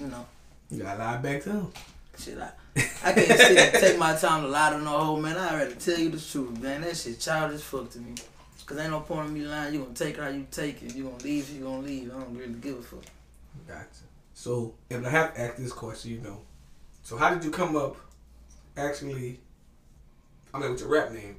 You 0.00 0.06
know, 0.06 0.26
You 0.70 0.82
got 0.82 0.94
to 0.94 0.98
lie 1.04 1.16
back 1.18 1.42
to 1.44 1.50
him. 1.50 1.72
shit. 2.18 2.38
I, 2.38 2.50
I 3.04 3.12
can't 3.12 3.26
sit 3.40 3.58
and 3.58 3.72
take 3.82 3.98
my 3.98 4.14
time 4.16 4.42
to 4.42 4.48
lie 4.48 4.70
to 4.70 4.78
no 4.78 4.98
hoe, 4.98 5.16
man. 5.20 5.36
I 5.36 5.56
rather 5.58 5.74
tell 5.74 5.98
you 5.98 6.10
the 6.10 6.20
truth, 6.20 6.58
man. 6.60 6.80
That 6.82 6.96
shit 6.96 7.20
childish 7.20 7.60
fuck 7.62 7.90
to 7.90 7.98
me. 7.98 8.14
Cause 8.66 8.78
ain't 8.78 8.90
no 8.90 9.00
point 9.00 9.28
in 9.28 9.34
me 9.34 9.40
lying. 9.40 9.74
You 9.74 9.80
gonna 9.82 9.94
take 9.94 10.16
it 10.16 10.20
how 10.22 10.28
you 10.28 10.46
take 10.50 10.82
it. 10.82 10.94
You 10.94 11.04
gonna 11.04 11.22
leave, 11.22 11.50
you 11.50 11.64
gonna 11.64 11.82
leave. 11.82 12.10
I 12.14 12.20
don't 12.20 12.36
really 12.36 12.54
give 12.54 12.78
a 12.78 12.82
fuck. 12.82 13.04
Gotcha. 13.68 13.86
So, 14.32 14.74
if 14.90 15.04
I 15.04 15.08
have 15.10 15.34
to 15.34 15.40
ask 15.40 15.56
this 15.56 15.72
question, 15.72 16.12
you 16.12 16.20
know. 16.20 16.40
So, 17.02 17.16
how 17.16 17.34
did 17.34 17.44
you 17.44 17.50
come 17.50 17.76
up 17.76 17.96
actually? 18.76 19.38
I 20.52 20.58
mean, 20.58 20.70
with 20.70 20.80
your 20.80 20.88
rap 20.88 21.12
name? 21.12 21.36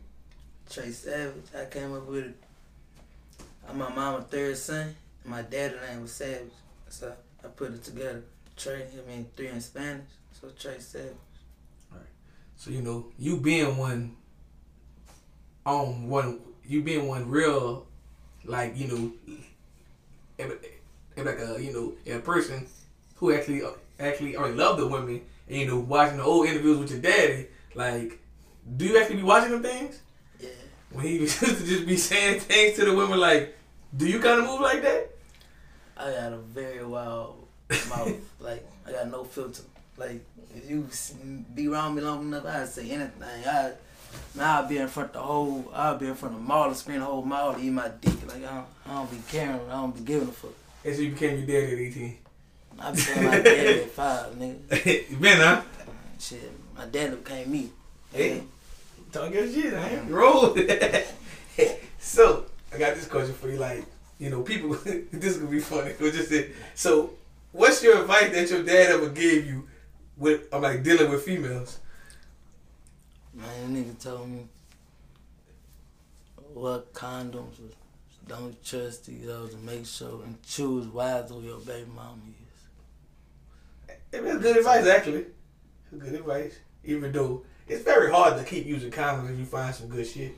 Tre 0.69 0.91
Savage, 0.91 1.43
I 1.57 1.65
came 1.65 1.93
up 1.93 2.05
with 2.05 2.25
it. 2.25 2.35
I'm 3.67 3.77
my 3.77 3.89
mama's 3.89 4.25
third 4.25 4.57
son. 4.57 4.95
and 5.23 5.31
My 5.31 5.41
dad's 5.41 5.75
name 5.89 6.01
was 6.03 6.11
Savage. 6.11 6.51
So 6.89 7.13
I 7.43 7.47
put 7.47 7.73
it 7.73 7.83
together. 7.83 8.23
Trey, 8.55 8.83
I 8.83 9.09
mean 9.09 9.27
three 9.35 9.47
in 9.47 9.61
Spanish. 9.61 10.05
So 10.39 10.49
Tre 10.57 10.79
Savage. 10.79 11.13
So 12.57 12.71
you 12.71 12.81
know, 12.81 13.07
you 13.19 13.37
being 13.37 13.77
one 13.77 14.15
on 15.65 16.07
one, 16.07 16.39
you 16.67 16.81
being 16.81 17.07
one 17.07 17.29
real, 17.29 17.85
like 18.43 18.77
you 18.77 18.87
know, 18.87 19.11
if, 20.37 20.51
if 21.15 21.25
like 21.25 21.39
a 21.39 21.61
you 21.61 21.73
know 22.05 22.15
a 22.15 22.19
person 22.19 22.67
who 23.15 23.33
actually 23.33 23.61
actually 23.99 24.35
already 24.35 24.55
love 24.55 24.77
the 24.77 24.87
women, 24.87 25.21
and 25.47 25.57
you 25.57 25.67
know 25.67 25.79
watching 25.79 26.17
the 26.17 26.23
old 26.23 26.47
interviews 26.47 26.77
with 26.77 26.91
your 26.91 26.99
daddy, 27.01 27.47
like, 27.73 28.19
do 28.77 28.85
you 28.85 28.97
actually 28.99 29.17
be 29.17 29.23
watching 29.23 29.51
them 29.51 29.63
things 29.63 29.99
Yeah. 30.39 30.49
when 30.91 31.05
he 31.05 31.17
used 31.19 31.39
to 31.39 31.45
just 31.45 31.85
be 31.85 31.97
saying 31.97 32.39
things 32.41 32.77
to 32.77 32.85
the 32.85 32.93
women 32.95 33.19
like, 33.19 33.55
do 33.95 34.07
you 34.07 34.19
kind 34.19 34.39
of 34.41 34.45
move 34.45 34.61
like 34.61 34.81
that? 34.81 35.11
I 35.97 36.11
got 36.11 36.33
a 36.33 36.37
very 36.37 36.83
wild 36.85 37.47
mouth. 37.89 38.11
like 38.39 38.65
I 38.85 38.91
got 38.91 39.09
no 39.09 39.23
filter. 39.23 39.63
Like 39.97 40.21
if 40.53 40.69
you 40.69 40.87
be 41.55 41.69
around 41.69 41.95
me 41.95 42.01
long 42.01 42.21
enough, 42.27 42.45
I'd 42.45 42.67
say 42.67 42.89
anything. 42.91 43.23
I 43.23 43.71
now 44.35 44.61
I'll 44.61 44.67
be 44.67 44.77
in 44.77 44.87
front 44.87 45.09
of 45.09 45.13
the 45.13 45.19
whole. 45.21 45.71
I'll 45.73 45.97
be 45.97 46.07
in 46.07 46.15
front 46.15 46.35
of 46.35 46.41
the 46.41 46.47
mall, 46.47 46.73
screen 46.73 46.99
the 46.99 47.05
whole 47.05 47.23
mall, 47.23 47.53
to 47.53 47.59
eat 47.59 47.69
my 47.69 47.89
dick. 48.01 48.13
Like 48.27 48.43
I 48.43 48.55
don't, 48.55 48.67
I 48.87 48.93
don't 48.93 49.11
be 49.11 49.17
caring. 49.29 49.59
I 49.69 49.73
don't 49.73 49.95
be 49.95 50.01
giving 50.01 50.27
a 50.27 50.31
fuck. 50.31 50.53
And 50.83 50.95
so 50.95 51.01
you 51.01 51.11
became 51.11 51.37
your 51.37 51.47
daddy 51.47 51.73
at 51.73 51.79
eighteen. 51.79 52.17
I 52.77 52.91
became 52.91 53.23
my 53.25 53.39
daddy 53.39 53.81
at 53.83 53.89
five, 53.91 54.33
nigga. 54.33 55.09
you 55.09 55.17
been 55.17 55.37
huh? 55.37 55.61
Shit, 56.19 56.51
my 56.77 56.85
daddy 56.85 57.15
became 57.15 57.51
me. 57.51 57.69
Hey. 58.11 58.43
Talk 59.11 59.33
your 59.33 59.49
shit, 59.49 59.73
I 59.73 59.89
ain't 59.91 60.11
roll. 60.11 60.53
it. 60.57 61.07
so 61.99 62.45
I 62.73 62.77
got 62.77 62.95
this 62.95 63.07
question 63.07 63.33
for 63.33 63.49
you. 63.49 63.57
Like, 63.57 63.85
you 64.19 64.29
know, 64.29 64.41
people, 64.41 64.69
this 64.83 65.31
is 65.31 65.37
gonna 65.37 65.49
be 65.49 65.61
funny. 65.61 65.93
But 65.97 66.11
just 66.11 66.29
say, 66.29 66.49
so, 66.73 67.11
what's 67.53 67.81
your 67.81 68.01
advice 68.01 68.31
that 68.31 68.49
your 68.49 68.63
dad 68.63 68.91
ever 68.91 69.09
gave 69.09 69.45
you 69.45 69.69
with, 70.17 70.53
I'm 70.53 70.61
like 70.61 70.83
dealing 70.83 71.09
with 71.09 71.23
females? 71.23 71.79
Man, 73.35 73.73
that 73.73 73.79
nigga 73.79 74.01
told 74.01 74.29
me 74.29 74.47
what 76.53 76.93
condoms 76.93 77.59
was. 77.59 77.73
Don't 78.27 78.63
trust 78.65 79.05
these 79.05 79.25
hoes 79.25 79.53
and 79.53 79.63
make 79.63 79.85
sure 79.85 80.23
and 80.23 80.41
choose 80.41 80.87
wisely 80.87 81.41
who 81.41 81.47
your 81.47 81.59
baby 81.59 81.87
mama 81.95 82.17
is. 83.87 83.93
I 84.17 84.21
mean, 84.21 84.35
It's 84.35 84.41
good 84.41 84.57
advice, 84.57 84.87
actually. 84.87 85.25
It's 85.91 86.03
good 86.03 86.13
advice, 86.13 86.55
even 86.83 87.11
though 87.11 87.43
it's 87.67 87.83
very 87.83 88.11
hard 88.11 88.37
to 88.39 88.43
keep 88.43 88.65
using 88.65 88.89
condoms 88.89 89.31
if 89.31 89.37
you 89.37 89.45
find 89.45 89.75
some 89.75 89.89
good 89.89 90.07
shit. 90.07 90.35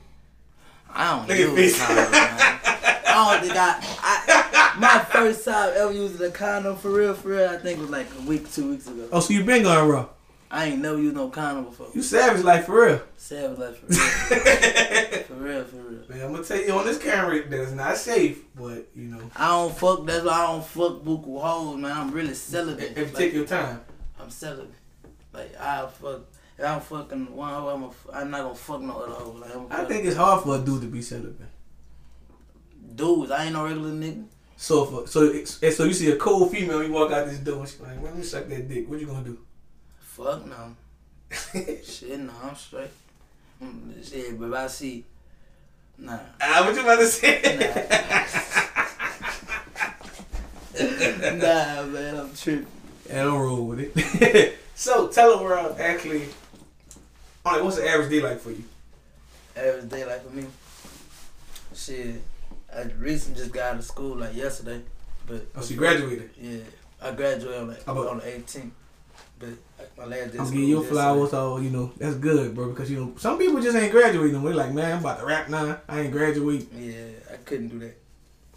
I 0.92 1.16
don't 1.16 1.28
Look 1.28 1.38
at 1.38 1.58
use 1.64 1.78
condoms, 1.78 2.12
man. 2.12 2.60
I 3.06 3.38
don't 3.38 3.46
think 3.46 3.56
I, 3.58 3.80
I. 4.02 4.78
My 4.78 4.98
first 4.98 5.44
time 5.44 5.72
ever 5.74 5.92
using 5.92 6.26
a 6.26 6.30
condom 6.30 6.76
for 6.76 6.90
real, 6.90 7.14
for 7.14 7.28
real, 7.28 7.48
I 7.48 7.56
think 7.56 7.80
was 7.80 7.90
like 7.90 8.06
a 8.18 8.28
week, 8.28 8.52
two 8.52 8.70
weeks 8.70 8.86
ago. 8.86 9.08
Oh, 9.10 9.20
so 9.20 9.32
you 9.32 9.44
been 9.44 9.62
going 9.62 9.88
raw? 9.88 10.06
I 10.50 10.66
ain't 10.66 10.80
never 10.80 10.98
used 10.98 11.14
no 11.14 11.28
condom 11.28 11.64
before. 11.66 11.88
You 11.94 12.02
savage 12.02 12.42
like 12.42 12.64
for 12.64 12.86
real. 12.86 13.02
Savage 13.16 13.58
like 13.58 13.74
for 13.76 13.86
real. 13.86 13.98
for 15.24 15.34
real, 15.34 15.64
for 15.64 15.76
real. 15.76 16.00
Man, 16.08 16.22
I'm 16.22 16.32
gonna 16.32 16.44
tell 16.44 16.58
you 16.60 16.72
on 16.72 16.86
this 16.86 16.98
camera 16.98 17.46
that 17.46 17.62
it's 17.62 17.72
not 17.72 17.96
safe, 17.96 18.42
but 18.54 18.88
you 18.94 19.04
know. 19.08 19.30
I 19.36 19.48
don't 19.48 19.76
fuck. 19.76 20.06
That's 20.06 20.24
why 20.24 20.32
I 20.32 20.46
don't 20.46 20.64
fuck 20.64 21.02
buku 21.02 21.40
hoes, 21.40 21.76
man. 21.76 21.92
I'm 21.92 22.10
really 22.12 22.34
celibate. 22.34 22.92
If 22.92 22.96
you 22.98 23.04
Like, 23.04 23.14
take 23.14 23.32
your 23.34 23.46
time. 23.46 23.80
I'm 24.18 24.30
celibate. 24.30 24.72
Like 25.32 25.54
I 25.60 25.86
fuck. 25.86 26.22
If 26.56 26.64
I'm 26.64 26.80
fucking 26.80 27.36
one 27.36 27.52
hoe, 27.54 27.68
I'm, 27.68 27.82
a, 27.84 28.18
I'm 28.18 28.30
not 28.30 28.42
gonna 28.42 28.54
fuck 28.54 28.80
no 28.80 28.98
other 28.98 29.12
hoe. 29.12 29.36
Like 29.38 29.80
I 29.80 29.84
think 29.84 30.06
it's 30.06 30.16
hard 30.16 30.42
for 30.42 30.56
a 30.56 30.58
dude 30.58 30.80
to 30.80 30.88
be 30.88 31.02
celibate. 31.02 31.46
dudes. 32.94 33.30
I 33.30 33.44
ain't 33.44 33.52
no 33.52 33.64
regular 33.64 33.90
nigga. 33.90 34.24
So 34.56 34.84
for 34.86 35.06
so 35.06 35.44
so 35.44 35.84
you 35.84 35.92
see 35.92 36.10
a 36.10 36.16
cold 36.16 36.50
female, 36.50 36.82
you 36.82 36.90
walk 36.92 37.12
out 37.12 37.26
this 37.28 37.38
door 37.38 37.60
and 37.60 37.68
she's 37.68 37.80
like, 37.80 37.94
"Man, 37.96 38.02
let 38.04 38.16
me 38.16 38.22
suck 38.24 38.48
that 38.48 38.68
dick." 38.68 38.88
What 38.90 38.98
you 38.98 39.06
gonna 39.06 39.24
do? 39.24 39.38
Fuck 40.18 40.46
no. 40.46 40.74
Shit, 41.84 42.18
no, 42.18 42.32
I'm 42.42 42.56
straight. 42.56 42.90
Shit, 44.02 44.38
but 44.40 44.52
I 44.52 44.66
see, 44.66 45.04
nah. 45.96 46.18
Ah, 46.40 46.64
what 46.64 46.74
you 46.74 46.80
about 46.82 46.98
to 46.98 47.06
say? 47.06 47.40
nah, 50.74 51.82
man, 51.86 52.16
I'm 52.16 52.34
tripping. 52.34 52.66
and 53.10 53.16
don't 53.18 53.38
roll 53.40 53.66
with 53.66 53.80
it. 53.96 54.58
so 54.74 55.06
tell 55.08 55.36
the 55.38 55.42
world 55.44 55.76
actually, 55.78 56.24
alright, 57.46 57.62
what's 57.64 57.76
the 57.76 57.88
average 57.88 58.10
day 58.10 58.20
like 58.20 58.40
for 58.40 58.50
you? 58.50 58.64
Average 59.56 59.88
day 59.88 60.04
like 60.04 60.24
for 60.28 60.34
me. 60.34 60.46
Shit, 61.74 62.22
I 62.74 62.82
recently 62.98 63.40
just 63.40 63.52
got 63.52 63.74
out 63.74 63.78
of 63.78 63.84
school 63.84 64.16
like 64.16 64.34
yesterday, 64.34 64.82
but 65.26 65.46
Oh, 65.56 65.60
so 65.60 65.70
you 65.70 65.76
graduated. 65.76 66.30
yeah, 66.40 66.58
I 67.02 67.12
graduated 67.12 67.68
like 67.68 67.88
on 67.88 68.18
the 68.18 68.24
18th, 68.24 68.70
but 69.38 69.48
uh, 69.48 69.82
my 69.96 70.04
last 70.04 70.32
day. 70.32 70.38
I'm 70.38 70.46
school 70.46 70.50
giving 70.50 70.68
you 70.68 70.84
flowers, 70.84 71.30
so 71.30 71.58
you 71.58 71.70
know 71.70 71.92
that's 71.96 72.16
good, 72.16 72.54
bro. 72.54 72.70
Because 72.70 72.90
you 72.90 72.98
know 73.00 73.14
some 73.16 73.38
people 73.38 73.60
just 73.60 73.76
ain't 73.76 73.92
graduating. 73.92 74.42
They're 74.42 74.54
like, 74.54 74.72
man, 74.72 74.92
I'm 74.92 75.00
about 75.00 75.20
to 75.20 75.26
rap 75.26 75.48
now. 75.48 75.78
I 75.88 76.00
ain't 76.00 76.12
graduate. 76.12 76.66
Yeah, 76.72 77.04
I 77.32 77.36
couldn't 77.36 77.68
do 77.68 77.78
that. 77.80 77.96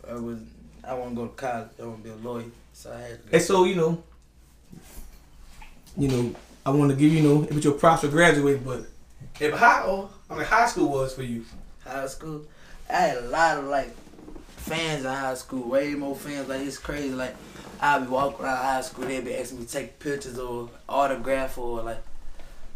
I 0.09 0.13
was 0.13 0.39
I 0.83 0.93
want 0.93 1.11
to 1.11 1.15
go 1.15 1.27
to 1.27 1.33
college. 1.33 1.69
I 1.79 1.85
want 1.85 2.03
to 2.03 2.03
be 2.03 2.09
a 2.09 2.15
lawyer, 2.15 2.45
so 2.73 2.91
I 2.91 2.99
had 2.99 3.27
to. 3.27 3.35
And 3.35 3.43
so 3.43 3.63
you 3.65 3.75
know, 3.75 4.03
you 5.97 6.07
know, 6.07 6.35
I 6.65 6.71
want 6.71 6.91
to 6.91 6.97
give 6.97 7.11
you 7.11 7.21
know 7.21 7.47
if 7.49 7.63
your 7.63 7.73
props 7.73 8.01
for 8.01 8.07
graduating, 8.07 8.63
but 8.63 8.85
if 9.39 9.53
high, 9.53 9.83
oh, 9.85 10.09
I 10.29 10.35
mean 10.35 10.45
high 10.45 10.67
school 10.67 10.89
was 10.89 11.13
for 11.13 11.23
you. 11.23 11.45
high 11.83 12.07
school. 12.07 12.45
I 12.89 12.93
had 12.93 13.17
a 13.17 13.27
lot 13.27 13.57
of 13.57 13.65
like 13.65 13.89
fans 14.61 15.03
in 15.05 15.11
high 15.11 15.33
school, 15.33 15.67
way 15.67 15.93
more 15.95 16.15
fans. 16.15 16.47
Like 16.47 16.61
it's 16.61 16.77
crazy. 16.77 17.13
Like 17.13 17.35
I'd 17.79 18.03
be 18.05 18.07
walking 18.07 18.45
around 18.45 18.57
high 18.57 18.81
school, 18.81 19.05
they'd 19.05 19.25
be 19.25 19.35
asking 19.35 19.59
me 19.59 19.65
to 19.65 19.71
take 19.71 19.99
pictures 19.99 20.37
or 20.37 20.69
autograph 20.87 21.57
or 21.57 21.81
like 21.81 22.01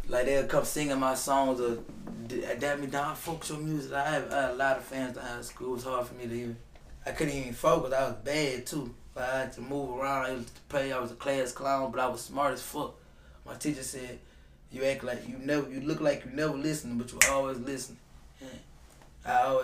like 0.08 0.26
they'll 0.26 0.48
come 0.48 0.66
singing 0.66 1.00
my 1.00 1.16
songs 1.16 1.60
or 1.60 1.80
d- 2.28 2.46
uh, 2.46 2.52
adapt 2.52 2.82
me 2.82 2.88
down, 2.88 3.16
focus 3.16 3.50
your 3.50 3.60
music. 3.60 3.94
I 3.94 4.10
have, 4.10 4.32
I 4.32 4.50
a 4.50 4.54
lot 4.54 4.78
of 4.78 4.84
fans 4.84 5.18
in 5.18 5.24
high 5.24 5.42
school. 5.42 5.70
It 5.70 5.76
was 5.76 5.84
hard 5.84 6.08
for 6.08 6.16
me 6.16 6.28
to 6.28 6.34
even. 6.34 6.58
I 7.06 7.12
couldn't 7.12 7.36
even 7.36 7.54
focus. 7.54 7.94
I 7.94 8.04
was 8.08 8.16
bad 8.24 8.66
too. 8.66 8.94
Like 9.16 9.30
I 9.30 9.40
had 9.42 9.54
to 9.54 9.62
move 9.62 9.98
around. 9.98 10.26
I 10.26 10.32
used 10.34 10.56
to 10.56 10.62
play. 10.70 10.92
I 10.92 11.00
was 11.00 11.12
a 11.12 11.16
class 11.16 11.52
clown, 11.52 11.92
but 11.92 12.00
I 12.00 12.08
was 12.08 12.22
smart 12.22 12.54
as 12.54 12.62
fuck. 12.62 12.96
My 13.46 13.56
teacher 13.56 13.84
said, 13.84 14.20
"You 14.72 14.84
act 14.86 15.04
like 15.04 15.28
you 15.28 15.38
never. 15.38 15.70
You 15.70 15.82
look 15.82 16.02
like 16.02 16.26
you 16.26 16.32
never 16.32 16.54
listening, 16.58 16.98
but 16.98 17.12
you 17.12 17.20
always 17.32 17.60
listen." 17.60 17.98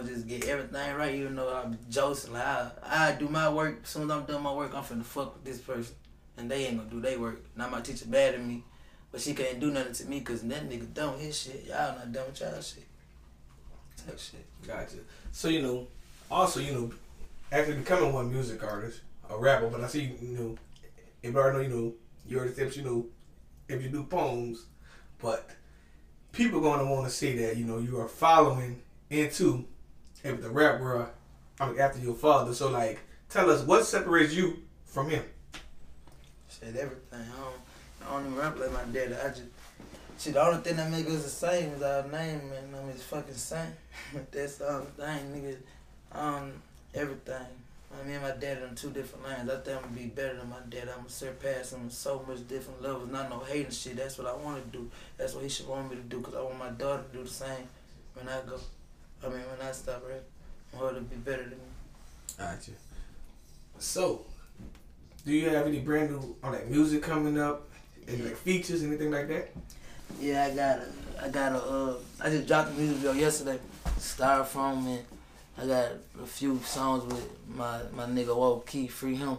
Just 0.05 0.27
get 0.27 0.46
everything 0.46 0.96
right, 0.96 1.15
even 1.15 1.36
though 1.36 1.53
I'm 1.53 1.77
joking. 1.89 2.34
Like 2.34 2.43
I, 2.43 2.72
I 2.84 3.12
do 3.13 3.27
my 3.27 3.50
work. 3.50 3.79
As 3.84 3.89
soon 3.89 4.03
as 4.03 4.12
I'm 4.12 4.25
done 4.25 4.43
my 4.43 4.53
work, 4.53 4.74
I'm 4.75 4.84
finna 4.84 5.03
fuck 5.03 5.36
with 5.36 5.43
this 5.43 5.60
person, 5.60 5.96
and 6.38 6.50
they 6.50 6.65
ain't 6.65 6.77
gonna 6.77 6.89
do 6.89 7.01
their 7.01 7.20
work. 7.20 7.41
Now 7.55 7.70
my 7.70 7.81
teacher 7.81 8.08
mad 8.08 8.36
at 8.36 8.43
me, 8.43 8.63
but 9.12 9.22
she 9.22 9.34
can't 9.34 9.60
do 9.60 9.72
nothing 9.72 9.93
to 9.93 10.05
me 10.05 10.20
because 10.20 10.41
that 10.43 10.70
nigga 10.70 10.93
done 10.93 11.20
his 11.20 11.38
shit. 11.38 11.65
Y'all 11.67 11.96
not 11.96 12.12
done 12.12 12.27
with 12.27 12.39
y'all 12.39 12.62
shit. 12.62 12.86
Type 14.05 14.20
shit. 14.20 14.46
Gotcha. 14.65 14.98
So 15.31 15.50
you 15.50 15.62
know, 15.62 15.88
also 16.29 16.60
you 16.60 16.74
know, 16.74 16.91
actually 17.51 17.77
becoming 17.77 18.13
one 18.13 18.31
music 18.31 18.63
artist, 18.63 19.01
a 19.29 19.38
rapper. 19.38 19.67
But 19.67 19.81
I 19.81 19.88
see 19.88 20.15
you 20.22 20.38
know, 20.38 20.58
if 21.24 21.36
I 21.36 21.51
know 21.51 21.60
you 21.60 21.70
know, 21.70 21.93
you 22.27 22.39
already 22.39 22.75
you 22.75 22.84
know, 22.84 23.05
if 23.67 23.81
you 23.81 23.89
do 23.89 24.03
poems, 24.03 24.65
but 25.22 25.50
people 26.31 26.62
gonna 26.62 26.86
want 26.86 27.05
to 27.05 27.12
see 27.12 27.38
that 27.38 27.58
you 27.58 27.65
know 27.65 27.79
you 27.79 28.00
are 28.00 28.08
following 28.08 28.81
into 29.10 29.65
if 30.24 30.42
the 30.42 30.50
rap 30.50 30.80
world. 30.80 31.08
I 31.60 31.68
mean, 31.68 31.80
after 31.80 32.00
your 32.00 32.16
father. 32.16 32.54
So 32.54 32.70
like, 32.70 33.00
tell 33.30 33.50
us 33.50 33.62
what 33.63 33.86
separates 33.86 34.34
you 34.34 34.60
from 34.86 35.10
him. 35.10 35.24
Said 36.50 36.75
everything. 36.75 36.98
I 37.12 37.40
don't, 37.40 38.08
I 38.10 38.13
don't 38.13 38.25
even 38.28 38.38
rap 38.38 38.60
like 38.60 38.74
my 38.74 38.84
daddy. 38.92 39.13
I 39.13 39.30
just, 39.30 39.44
shit, 40.20 40.34
the 40.34 40.44
only 40.44 40.62
thing 40.62 40.78
that 40.78 40.92
make 40.92 41.08
us 41.08 41.24
the 41.24 41.30
same 41.30 41.72
is 41.72 41.82
our 41.82 42.04
name, 42.04 42.50
man. 42.50 42.75
I'm 42.75 42.90
it's 42.90 43.04
fucking 43.04 43.34
same. 43.36 43.74
But 44.13 44.32
that's 44.32 44.58
the 44.58 44.70
only 44.70 44.88
thing, 44.98 45.58
nigga. 46.13 46.18
Um, 46.18 46.54
everything. 46.94 47.48
I 47.94 48.08
mean, 48.08 48.22
my 48.22 48.32
daddy 48.32 48.63
on 48.63 48.75
two 48.75 48.90
different 48.90 49.25
lines. 49.25 49.50
I 49.50 49.58
think 49.58 49.78
I'm 49.78 49.84
gonna 49.84 49.96
be 49.96 50.06
better 50.06 50.38
than 50.38 50.50
my 50.50 50.60
dad. 50.70 50.90
I'm 50.90 50.98
gonna 50.98 51.10
surpass 51.10 51.74
him 51.74 51.90
so 51.90 52.24
much 52.28 52.48
different 52.48 52.82
levels. 52.82 53.12
Not 53.12 53.30
no 53.30 53.40
hating 53.40 53.72
shit. 53.72 53.98
That's 53.98 54.18
what 54.18 54.28
I 54.28 54.36
want 54.36 54.63
to 54.63 54.78
do. 54.78 54.90
That's 55.18 55.34
what 55.34 55.44
he 55.44 55.50
should 55.50 55.68
want 55.68 55.90
me 55.90 55.98
to 55.98 56.01
do. 56.04 56.22
Cause 56.22 56.34
I 56.34 56.42
want 56.42 56.58
my 56.58 56.70
daughter 56.70 57.04
to 57.04 57.18
do 57.18 57.24
the 57.24 57.30
same 57.30 57.68
when 58.13 58.30
I 58.30 58.40
go. 58.48 58.60
I 59.24 59.30
mean, 59.30 59.40
when 59.40 59.68
I 59.68 59.72
stop 59.72 60.04
rapping. 60.06 60.24
I 60.74 60.82
want 60.82 60.94
her 60.94 61.00
to 61.00 61.06
be 61.06 61.16
better 61.18 61.44
than 61.44 61.51
me. 61.51 61.58
Gotcha. 62.38 62.72
So, 63.78 64.25
do 65.25 65.32
you 65.32 65.50
have 65.50 65.68
any 65.68 65.80
brand 65.80 66.12
new 66.12 66.36
on 66.44 66.54
that 66.54 66.70
music 66.70 67.04
coming 67.04 67.40
up? 67.40 67.68
Any 68.08 68.24
like 68.24 68.38
features, 68.38 68.84
anything 68.84 69.12
like 69.12 69.28
that? 69.28 69.51
Yeah, 70.20 70.46
I 70.46 70.56
got 70.56 70.80
a, 70.80 71.25
I 71.25 71.30
got 71.30 71.51
a, 71.54 71.63
uh, 71.63 71.96
I 72.22 72.30
just 72.30 72.48
dropped 72.48 72.72
a 72.72 72.74
music 72.74 72.98
video 72.98 73.13
yesterday, 73.13 73.60
Styrofoam, 74.00 74.88
and 74.88 75.06
I 75.58 75.66
got 75.68 75.92
a 76.22 76.25
few 76.25 76.60
songs 76.63 77.06
with 77.06 77.30
my, 77.48 77.82
my 77.94 78.06
nigga 78.06 78.36
Walt 78.36 78.66
Key, 78.66 78.88
Free 78.88 79.16
Him. 79.16 79.38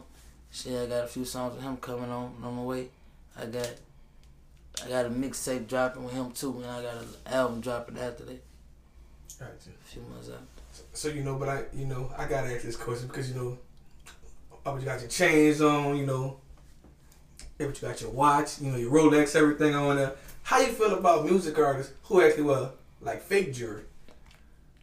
Shit, 0.53 0.81
I 0.81 0.87
got 0.87 1.05
a 1.05 1.09
few 1.09 1.25
songs 1.25 1.55
with 1.55 1.65
him 1.65 1.77
coming 1.79 2.11
on, 2.11 2.35
on 2.43 2.57
the 2.57 2.63
way. 2.63 2.89
I 3.41 3.47
got, 3.47 3.71
I 4.85 4.89
got 4.89 5.07
a 5.07 5.11
mixtape 5.11 5.67
dropping 5.67 6.05
with 6.05 6.13
him 6.15 6.31
too, 6.33 6.59
and 6.59 6.67
I 6.67 6.83
got 6.83 6.97
an 6.97 7.09
album 7.27 7.61
dropping 7.61 7.99
after 7.99 8.25
that, 8.25 8.43
Gotcha. 9.43 9.71
a 9.71 9.85
few 9.85 10.03
months 10.03 10.29
after. 10.29 10.85
So 10.93 11.09
you 11.09 11.23
know, 11.23 11.37
but 11.37 11.49
I, 11.49 11.65
you 11.75 11.87
know, 11.87 12.13
I 12.17 12.27
gotta 12.27 12.55
ask 12.55 12.65
this 12.65 12.77
question 12.77 13.09
because 13.09 13.29
you 13.29 13.35
know, 13.35 13.59
oh, 14.65 14.77
you 14.77 14.85
got 14.85 15.01
your 15.01 15.09
chains 15.09 15.61
on, 15.61 15.97
you 15.97 16.07
know, 16.07 16.39
yeah, 17.59 17.67
but 17.67 17.81
you 17.81 17.89
got 17.89 18.01
your 18.01 18.11
watch, 18.11 18.61
you 18.61 18.71
know, 18.71 18.77
your 18.77 18.91
Rolex, 18.91 19.37
everything 19.37 19.75
on 19.75 19.97
there. 19.97 20.15
How 20.45 20.61
you 20.61 20.69
feel 20.69 20.95
about 20.95 21.25
music 21.25 21.59
artists 21.59 21.93
who 22.05 22.23
actually 22.23 22.45
wear 22.45 22.71
like 23.01 23.23
fake 23.23 23.53
jewelry? 23.53 23.85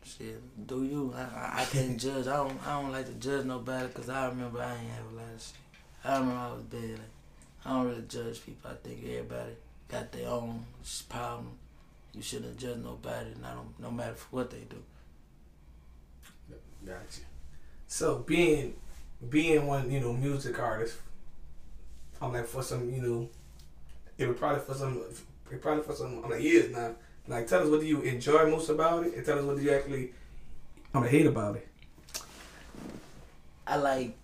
Shit, 0.04 0.68
do 0.68 0.84
you? 0.84 1.14
I, 1.16 1.22
I, 1.22 1.62
I 1.62 1.66
can't 1.66 1.98
judge. 2.00 2.28
I 2.28 2.38
don't, 2.38 2.58
I 2.66 2.82
don't 2.82 2.92
like 2.92 3.06
to 3.06 3.14
judge 3.14 3.46
nobody 3.46 3.88
because 3.88 4.10
I 4.10 4.28
remember 4.28 4.62
I 4.62 4.72
ain't 4.72 4.92
have 4.92 5.12
a 5.14 5.16
lot 5.16 5.36
of 5.36 5.42
shit. 5.42 5.54
I 6.04 6.18
remember 6.18 6.40
I 6.40 6.52
was 6.54 6.64
bad. 6.64 6.90
Like, 6.92 7.00
I 7.66 7.70
don't 7.72 7.88
really 7.88 8.04
judge 8.08 8.46
people. 8.46 8.72
I 8.72 8.76
think 8.76 9.04
everybody 9.04 9.52
got 9.90 10.12
their 10.12 10.30
own 10.30 10.66
problem. 11.10 11.52
You 12.14 12.22
shouldn't 12.22 12.58
judge 12.58 12.78
nobody, 12.78 13.30
not 13.42 13.58
no 13.80 13.92
matter 13.92 14.16
what 14.32 14.50
they 14.50 14.66
do. 14.70 14.82
Gotcha. 16.86 17.22
So 17.88 18.20
being 18.20 18.76
being 19.30 19.68
one, 19.68 19.92
you 19.92 20.00
know, 20.00 20.14
music 20.14 20.60
artist, 20.60 20.98
I'm 22.22 22.34
like 22.34 22.48
for 22.48 22.64
some, 22.64 22.90
you 22.94 23.02
know, 23.02 23.30
it 24.18 24.28
would 24.28 24.38
probably 24.38 24.62
for 24.62 24.74
some, 24.74 25.02
it 25.52 25.62
probably 25.62 25.84
for 25.84 25.94
some, 25.94 26.22
I'm 26.24 26.30
like 26.30 26.42
years 26.42 26.72
now. 26.72 26.96
Like, 27.28 27.48
tell 27.48 27.62
us 27.62 27.70
what 27.70 27.82
do 27.82 27.86
you 27.86 28.02
enjoy 28.02 28.50
most 28.50 28.70
about 28.70 29.06
it, 29.06 29.14
and 29.14 29.26
tell 29.26 29.38
us 29.38 29.46
what 29.46 29.58
do 29.58 29.62
you 29.62 29.72
actually, 29.72 30.14
I'm 30.94 31.02
like 31.02 31.12
hate 31.12 31.28
about 31.28 31.58
it. 31.58 31.68
I 33.68 33.76
like 33.76 34.18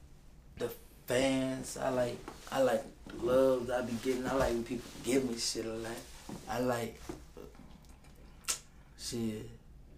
the 0.58 0.72
fans. 1.06 1.78
I 1.78 1.90
like 1.90 2.18
I 2.52 2.62
like 2.62 2.84
the 3.08 3.24
love 3.24 3.70
I 3.70 3.82
be 3.82 3.94
getting. 4.04 4.26
I 4.26 4.34
like 4.34 4.54
when 4.54 4.64
people 4.64 4.90
give 5.04 5.30
me 5.30 5.38
shit 5.38 5.66
a 5.66 5.74
lot. 5.74 5.92
I 6.50 6.60
like 6.60 7.00
shit. 9.06 9.50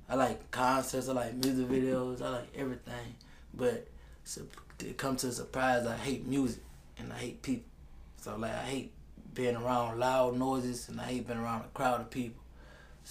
I 0.09 0.15
like 0.15 0.51
concerts. 0.51 1.09
I 1.09 1.13
like 1.13 1.33
music 1.33 1.67
videos. 1.67 2.21
I 2.21 2.29
like 2.29 2.49
everything. 2.55 3.15
But 3.53 3.87
to 4.79 4.93
come 4.93 5.15
to 5.17 5.27
a 5.27 5.31
surprise, 5.31 5.85
I 5.85 5.95
hate 5.95 6.25
music 6.25 6.61
and 6.97 7.11
I 7.11 7.17
hate 7.17 7.41
people. 7.41 7.69
So 8.17 8.35
like 8.37 8.51
I 8.53 8.63
hate 8.63 8.91
being 9.33 9.55
around 9.55 9.99
loud 9.99 10.37
noises 10.37 10.89
and 10.89 10.99
I 10.99 11.05
hate 11.05 11.27
being 11.27 11.39
around 11.39 11.61
a 11.61 11.67
crowd 11.73 12.01
of 12.01 12.09
people. 12.09 12.41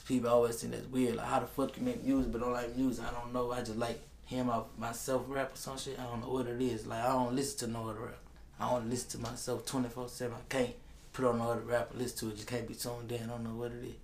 people 0.07 0.31
always 0.31 0.61
think 0.61 0.73
that's 0.73 0.87
weird. 0.87 1.17
Like 1.17 1.27
how 1.27 1.41
the 1.41 1.47
fuck 1.47 1.77
you 1.77 1.83
make 1.83 2.05
music 2.05 2.33
but 2.33 2.41
don't 2.41 2.53
like 2.53 2.77
music? 2.77 3.05
I 3.07 3.13
don't 3.13 3.33
know. 3.33 3.53
I 3.53 3.61
just 3.61 3.77
like 3.77 4.01
hearing 4.25 4.47
my 4.47 4.61
myself 4.79 5.25
rap 5.29 5.55
or 5.55 5.57
some 5.57 5.79
shit. 5.79 5.99
I 5.99 6.05
don't 6.05 6.21
know 6.21 6.31
what 6.31 6.47
it 6.47 6.61
is. 6.61 6.87
Like 6.87 7.03
I 7.03 7.09
don't 7.09 7.35
listen 7.35 7.67
to 7.67 7.73
no 7.73 7.89
other 7.89 8.01
rap. 8.01 8.19
I 8.59 8.71
don't 8.71 8.91
listen 8.91 9.21
to 9.21 9.31
myself 9.31 9.67
twenty 9.67 9.89
four 9.89 10.09
seven. 10.09 10.37
I 10.37 10.53
can't 10.53 10.75
put 11.13 11.25
on 11.25 11.39
no 11.39 11.51
other 11.51 11.61
rap 11.61 11.95
or 11.95 11.99
listen 11.99 12.19
to 12.19 12.35
it. 12.35 12.37
Just 12.37 12.49
can't 12.49 12.67
be 12.67 12.75
tuned 12.75 13.11
in. 13.13 13.23
I 13.25 13.27
don't 13.27 13.45
know 13.45 13.55
what 13.55 13.73
it 13.73 13.85
is. 13.85 13.95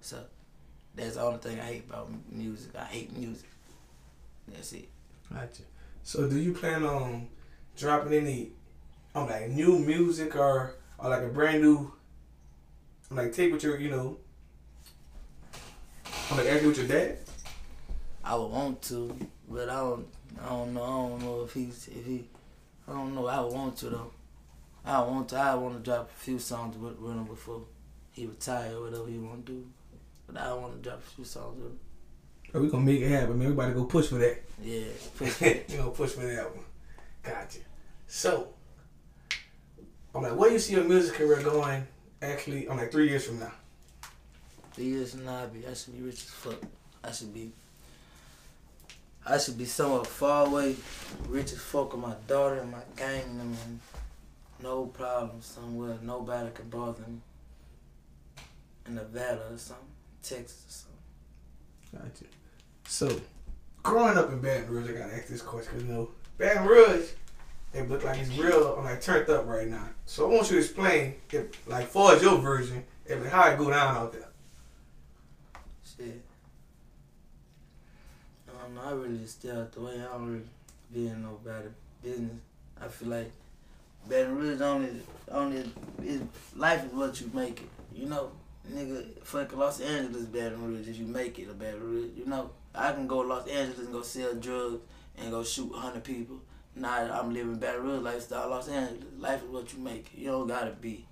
So 0.00 0.18
that's 0.96 1.16
the 1.16 1.22
only 1.22 1.38
thing 1.38 1.60
I 1.60 1.64
hate 1.64 1.84
about 1.88 2.08
music. 2.30 2.72
I 2.76 2.84
hate 2.84 3.16
music. 3.16 3.48
That's 4.48 4.72
it. 4.72 4.88
Gotcha. 5.32 5.62
So 6.02 6.28
do 6.28 6.38
you 6.38 6.52
plan 6.52 6.84
on 6.84 7.28
dropping 7.76 8.14
any, 8.14 8.52
on 9.14 9.28
like 9.28 9.50
new 9.50 9.78
music 9.78 10.36
or 10.36 10.76
or 10.98 11.10
like 11.10 11.22
a 11.22 11.28
brand 11.28 11.62
new, 11.62 11.92
like 13.10 13.32
take 13.32 13.52
with 13.52 13.62
your, 13.62 13.78
you 13.78 13.90
know, 13.90 14.16
I'm 16.30 16.38
like 16.38 16.46
with 16.62 16.78
your 16.78 16.86
dad? 16.86 17.18
I 18.24 18.34
would 18.34 18.50
want 18.50 18.82
to, 18.82 19.16
but 19.48 19.68
I 19.68 19.76
don't. 19.76 20.06
I 20.42 20.48
don't 20.48 20.74
know. 20.74 20.82
I 20.82 20.86
don't 20.86 21.22
know 21.22 21.44
if 21.44 21.52
he's 21.52 21.88
if 21.88 22.04
he. 22.04 22.24
I 22.88 22.92
don't 22.92 23.14
know. 23.14 23.26
I 23.26 23.40
would 23.40 23.52
want 23.52 23.76
to 23.78 23.90
though. 23.90 24.12
I 24.84 25.00
want 25.02 25.28
to. 25.30 25.36
I 25.36 25.54
want 25.54 25.76
to 25.76 25.82
drop 25.82 26.10
a 26.10 26.14
few 26.14 26.38
songs 26.38 26.76
with, 26.76 26.98
with 26.98 27.12
him 27.12 27.24
before 27.24 27.62
he 28.12 28.26
retire 28.26 28.76
or 28.76 28.82
whatever 28.82 29.06
he 29.06 29.18
want 29.18 29.46
to 29.46 29.52
do. 29.52 29.66
But 30.26 30.38
I 30.38 30.52
want 30.54 30.74
to 30.74 30.88
drop 30.88 30.98
a 30.98 31.02
few 31.02 31.24
songs 31.24 31.56
with 31.56 31.72
him. 31.72 31.78
But 32.52 32.62
we 32.62 32.68
gonna 32.68 32.84
make 32.84 33.00
it 33.00 33.08
happen, 33.10 33.38
man. 33.38 33.48
Everybody 33.48 33.74
go 33.74 33.84
push 33.84 34.08
for 34.08 34.16
that. 34.16 34.42
Yeah, 34.62 34.84
push 35.18 35.40
you 35.42 35.76
gonna 35.76 35.90
push 35.90 36.12
for 36.12 36.20
that 36.26 36.54
one. 36.54 36.64
Gotcha. 37.22 37.58
So, 38.06 38.48
I'm 40.14 40.22
like, 40.22 40.36
where 40.36 40.50
you 40.50 40.58
see 40.58 40.74
your 40.74 40.84
music 40.84 41.14
career 41.14 41.42
going? 41.42 41.86
Actually, 42.22 42.68
I'm 42.68 42.76
like 42.76 42.90
three 42.90 43.08
years 43.08 43.26
from 43.26 43.40
now. 43.40 43.52
Three 44.72 44.86
years 44.86 45.12
from 45.12 45.24
now, 45.24 45.42
I 45.42 45.46
be 45.46 45.66
I 45.66 45.74
should 45.74 45.96
be 45.96 46.02
rich 46.02 46.22
as 46.22 46.30
fuck. 46.30 46.62
I 47.04 47.10
should 47.12 47.34
be. 47.34 47.52
I 49.26 49.38
should 49.38 49.58
be 49.58 49.64
somewhere 49.64 50.04
far 50.04 50.46
away, 50.46 50.76
rich 51.28 51.52
as 51.52 51.58
fuck 51.58 51.92
with 51.92 52.00
my 52.00 52.14
daughter 52.28 52.60
and 52.60 52.70
my 52.70 52.82
gang 52.96 53.22
and 53.22 53.40
them, 53.40 53.56
and 53.66 53.80
no 54.62 54.86
problem 54.86 55.42
somewhere. 55.42 55.98
Nobody 56.02 56.50
can 56.54 56.68
bother 56.68 57.02
me. 57.08 57.18
In 58.86 58.94
Nevada 58.94 59.48
or 59.50 59.58
something, 59.58 59.84
Texas 60.28 60.86
or 61.92 61.96
something. 61.96 62.10
Gotcha. 62.10 62.24
So, 62.88 63.20
growing 63.82 64.18
up 64.18 64.30
in 64.30 64.40
Baton 64.40 64.68
Rouge, 64.68 64.90
I 64.90 64.92
gotta 64.92 65.14
ask 65.14 65.28
this 65.28 65.42
question 65.42 65.72
because 65.72 65.88
you 65.88 65.92
know 65.92 66.08
Baton 66.38 66.66
Rouge, 66.66 67.08
it 67.72 67.88
look 67.88 68.04
like 68.04 68.18
it's 68.18 68.36
real, 68.36 68.76
I'm 68.78 68.84
like 68.84 69.00
turned 69.00 69.28
up 69.30 69.46
right 69.46 69.68
now. 69.68 69.88
So 70.04 70.30
I 70.30 70.34
want 70.34 70.50
you 70.50 70.56
to 70.56 70.62
explain, 70.62 71.14
if 71.30 71.68
like 71.68 71.86
far 71.86 72.14
as 72.14 72.22
your 72.22 72.38
version, 72.38 72.84
if 73.04 73.24
how 73.26 73.48
it 73.48 73.58
go 73.58 73.70
down 73.70 73.96
out 73.96 74.12
there. 74.12 74.28
Shit. 75.84 76.22
I 78.48 78.62
don't. 78.62 78.78
I 78.78 78.90
really 78.92 79.18
just 79.18 79.40
stay 79.40 79.50
out 79.50 79.72
the 79.72 79.80
way. 79.80 79.94
I 80.00 80.12
don't 80.12 80.26
really 80.26 80.44
be 80.92 81.06
in 81.08 81.22
nobody 81.22 81.68
business. 82.02 82.40
I 82.80 82.88
feel 82.88 83.08
like 83.08 83.32
Baton 84.08 84.36
Rouge 84.36 84.60
only, 84.60 84.88
only, 85.30 85.64
is, 86.02 86.22
life 86.54 86.84
is 86.84 86.92
what 86.92 87.20
you 87.20 87.30
make 87.32 87.60
it. 87.60 87.68
You 87.94 88.06
know, 88.06 88.30
nigga, 88.72 89.24
fucking 89.24 89.58
Los 89.58 89.80
Angeles, 89.80 90.26
Baton 90.26 90.62
Rouge, 90.64 90.88
if 90.88 90.98
you 90.98 91.06
make 91.06 91.38
it 91.38 91.50
a 91.50 91.54
Baton 91.54 91.80
Rouge, 91.80 92.10
you 92.16 92.26
know. 92.26 92.50
I 92.74 92.92
can 92.92 93.06
go 93.06 93.22
to 93.22 93.28
Los 93.28 93.48
Angeles 93.48 93.78
and 93.78 93.92
go 93.92 94.02
sell 94.02 94.34
drugs 94.34 94.82
and 95.16 95.30
go 95.30 95.42
shoot 95.42 95.70
100 95.70 96.04
people. 96.04 96.40
Now 96.74 97.10
I'm 97.10 97.32
living 97.32 97.56
Baton 97.56 97.84
Rouge 97.84 98.02
lifestyle, 98.02 98.50
Los 98.50 98.68
Angeles. 98.68 99.04
Life 99.18 99.42
is 99.42 99.48
what 99.48 99.72
you 99.72 99.78
make. 99.78 100.10
You 100.14 100.28
don't 100.28 100.46
gotta 100.46 100.72
be, 100.72 101.06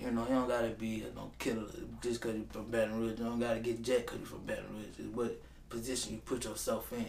you 0.00 0.10
know, 0.10 0.22
you 0.22 0.34
don't 0.34 0.48
gotta 0.48 0.70
be 0.70 1.04
a 1.04 1.14
no 1.14 1.30
killer 1.38 1.66
just 2.02 2.20
because 2.20 2.36
you 2.36 2.48
from 2.50 2.70
Baton 2.70 2.98
Rouge. 2.98 3.18
You 3.18 3.26
don't 3.26 3.38
gotta 3.38 3.60
get 3.60 3.80
jet 3.80 4.06
because 4.06 4.18
you 4.18 4.26
from 4.26 4.44
Baton 4.44 4.64
Rouge. 4.72 4.86
It's 4.98 5.14
what 5.14 5.40
position 5.68 6.14
you 6.14 6.18
put 6.18 6.44
yourself 6.44 6.92
in. 6.92 7.06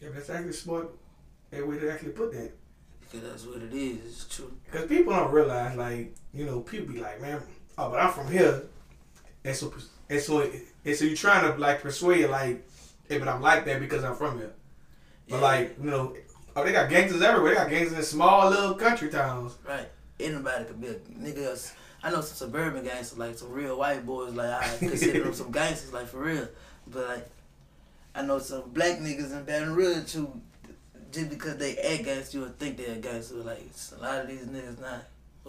Yeah, 0.00 0.10
that's 0.12 0.28
actually 0.28 0.52
smart. 0.52 0.90
A 1.52 1.62
way 1.62 1.78
to 1.78 1.90
actually 1.90 2.10
put 2.10 2.32
that. 2.32 2.52
Because 3.00 3.30
that's 3.30 3.46
what 3.46 3.62
it 3.62 3.72
is. 3.72 4.04
It's 4.04 4.36
true. 4.36 4.52
Because 4.64 4.86
people 4.88 5.14
don't 5.14 5.32
realize, 5.32 5.76
like, 5.76 6.14
you 6.34 6.44
know, 6.44 6.60
people 6.60 6.92
be 6.92 7.00
like, 7.00 7.22
man, 7.22 7.40
oh, 7.78 7.90
but 7.90 8.00
I'm 8.00 8.12
from 8.12 8.30
here. 8.30 8.64
And 9.46 9.54
so, 9.56 9.72
and 10.10 10.20
so, 10.20 10.40
and 10.84 10.96
so 10.96 11.04
you 11.04 11.16
trying 11.16 11.50
to, 11.50 11.58
like, 11.58 11.80
persuade, 11.80 12.28
like, 12.28 12.66
hey, 13.08 13.18
but 13.18 13.28
I'm 13.28 13.40
like 13.40 13.64
that 13.64 13.80
because 13.80 14.02
I'm 14.04 14.16
from 14.16 14.38
here. 14.38 14.52
But, 15.28 15.36
Yeah. 15.36 15.42
like, 15.42 15.76
you 15.82 15.90
know, 15.90 16.14
oh, 16.56 16.64
they 16.64 16.72
got 16.72 16.90
gangsters 16.90 17.22
everywhere. 17.22 17.50
They 17.52 17.56
got 17.56 17.70
gangsters 17.70 17.96
in 17.98 18.04
small 18.04 18.50
little 18.50 18.74
country 18.74 19.08
towns. 19.08 19.54
Right. 19.66 19.88
Anybody 20.18 20.64
could 20.64 20.80
be 20.80 20.88
a 20.88 20.94
nigga. 20.94 21.44
else- 21.46 21.72
I 22.02 22.10
know 22.10 22.20
some 22.20 22.36
suburban 22.48 22.84
gangsters, 22.84 23.18
like 23.18 23.36
some 23.38 23.50
real 23.52 23.78
white 23.78 24.04
boys, 24.06 24.32
like 24.34 24.50
I 24.50 24.76
consider 24.78 25.24
them 25.24 25.34
some 25.34 25.50
gangsters, 25.50 25.92
like 25.92 26.06
for 26.08 26.18
real. 26.18 26.48
But 26.86 27.08
like, 27.08 27.28
I 28.14 28.22
know 28.22 28.38
some 28.38 28.70
black 28.70 28.98
niggas 28.98 29.32
in 29.32 29.44
Baton 29.44 29.74
Rouge 29.74 30.12
who, 30.12 30.40
just 31.10 31.30
because 31.30 31.56
they 31.56 31.76
act 31.78 32.04
gangster, 32.04 32.38
you 32.38 32.44
would 32.44 32.58
think 32.58 32.76
they're 32.76 32.94
a 32.94 32.98
gangster. 32.98 33.36
Like 33.36 33.62
a 33.98 34.02
lot 34.02 34.20
of 34.22 34.28
these 34.28 34.42
niggas 34.46 34.80
not. 34.80 35.04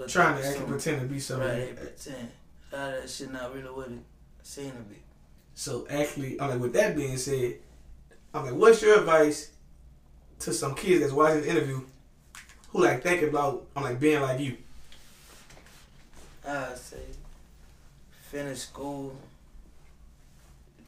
Trying 0.07 0.41
to 0.41 0.47
assume. 0.47 0.65
pretend 0.67 1.01
to 1.01 1.07
be 1.07 1.19
something. 1.19 1.47
Right, 1.47 1.75
they 1.75 1.81
pretend. 1.81 2.29
Lot 2.71 2.93
of 2.93 3.01
that 3.01 3.09
shit 3.09 3.31
not 3.31 3.53
really 3.53 3.69
what 3.69 3.87
it 3.87 3.99
seem 4.43 4.71
to 4.71 4.77
be. 4.77 4.97
So 5.55 5.87
actually, 5.89 6.39
I'm 6.39 6.49
like, 6.49 6.59
with 6.59 6.73
that 6.73 6.95
being 6.95 7.17
said, 7.17 7.55
I'm 8.33 8.45
like, 8.45 8.53
what's 8.53 8.81
your 8.81 8.99
advice 8.99 9.51
to 10.39 10.53
some 10.53 10.75
kids 10.75 11.01
that's 11.01 11.13
watching 11.13 11.41
the 11.41 11.49
interview 11.49 11.81
who 12.69 12.83
like 12.83 13.01
think 13.01 13.23
about, 13.23 13.65
I'm 13.75 13.83
like, 13.83 13.99
being 13.99 14.21
like 14.21 14.39
you? 14.39 14.57
I 16.47 16.73
say, 16.75 16.97
finish 18.29 18.59
school, 18.59 19.15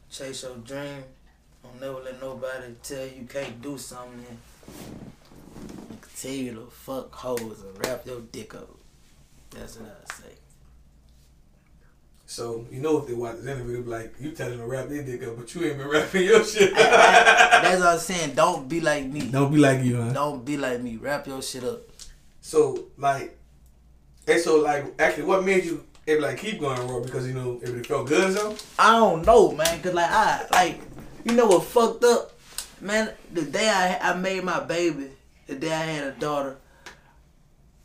chase 0.10 0.44
your 0.44 0.56
dream. 0.58 1.04
Don't 1.64 1.82
never 1.82 2.02
let 2.02 2.22
nobody 2.22 2.76
tell 2.84 3.06
you 3.06 3.22
you 3.22 3.28
can't 3.28 3.62
do 3.62 3.78
something. 3.78 4.26
And 5.90 6.02
continue 6.02 6.54
to 6.56 6.68
fuck 6.72 7.14
hoes 7.14 7.64
and 7.64 7.86
wrap 7.86 8.06
your 8.06 8.22
dick 8.32 8.56
up. 8.56 8.70
That's 9.50 9.78
what 9.78 10.06
I 10.08 10.14
say. 10.14 10.34
So, 12.30 12.68
you 12.72 12.80
know, 12.80 13.00
if 13.00 13.08
they 13.08 13.16
watch 13.16 13.38
this 13.38 13.48
interview, 13.48 13.78
they 13.78 13.82
be 13.82 13.90
like, 13.90 14.14
you 14.20 14.32
telling 14.34 14.60
them 14.60 14.70
to 14.70 14.72
rap 14.72 14.88
their 14.88 15.02
dick 15.02 15.24
up, 15.24 15.36
but 15.36 15.56
you 15.56 15.64
ain't 15.64 15.80
been 15.80 15.88
rapping 15.90 16.26
your 16.26 16.44
shit. 16.44 16.76
That's 16.76 17.80
what 17.80 17.94
I'm 17.94 17.98
saying. 17.98 18.36
Don't 18.36 18.70
be 18.70 18.82
like 18.82 19.08
me. 19.08 19.22
Don't 19.22 19.52
be 19.52 19.58
like 19.58 19.84
you, 19.84 20.00
huh? 20.00 20.14
Don't 20.14 20.46
be 20.46 20.56
like 20.56 20.80
me. 20.80 20.98
Wrap 20.98 21.26
your 21.26 21.42
shit 21.42 21.64
up. 21.64 21.80
So, 22.40 22.90
like, 23.00 23.36
and 24.28 24.40
so, 24.40 24.58
like, 24.60 24.94
actually, 25.00 25.24
what 25.24 25.44
made 25.44 25.66
you 25.66 25.84
able 26.06 26.22
like 26.22 26.38
keep 26.38 26.60
going 26.60 26.88
raw? 26.88 27.00
Because 27.00 27.28
you 27.28 27.34
know, 27.34 27.60
if 27.64 27.70
it 27.70 27.88
felt 27.88 28.06
good, 28.08 28.30
or 28.30 28.32
something. 28.32 28.68
I 28.78 28.92
don't 28.92 29.26
know, 29.26 29.52
man, 29.54 29.82
cause 29.82 29.96
like 29.96 30.12
I 30.12 30.46
like 30.52 30.82
you 31.24 31.34
know 31.34 31.48
what 31.48 31.64
fucked 31.64 32.04
up, 32.04 32.38
man. 32.80 33.12
The 33.34 33.42
day 33.42 33.70
I 33.70 34.12
I 34.12 34.14
made 34.16 34.44
my 34.44 34.60
baby, 34.60 35.10
the 35.48 35.56
day 35.56 35.74
I 35.74 35.84
had 35.84 36.04
a 36.04 36.12
daughter, 36.12 36.58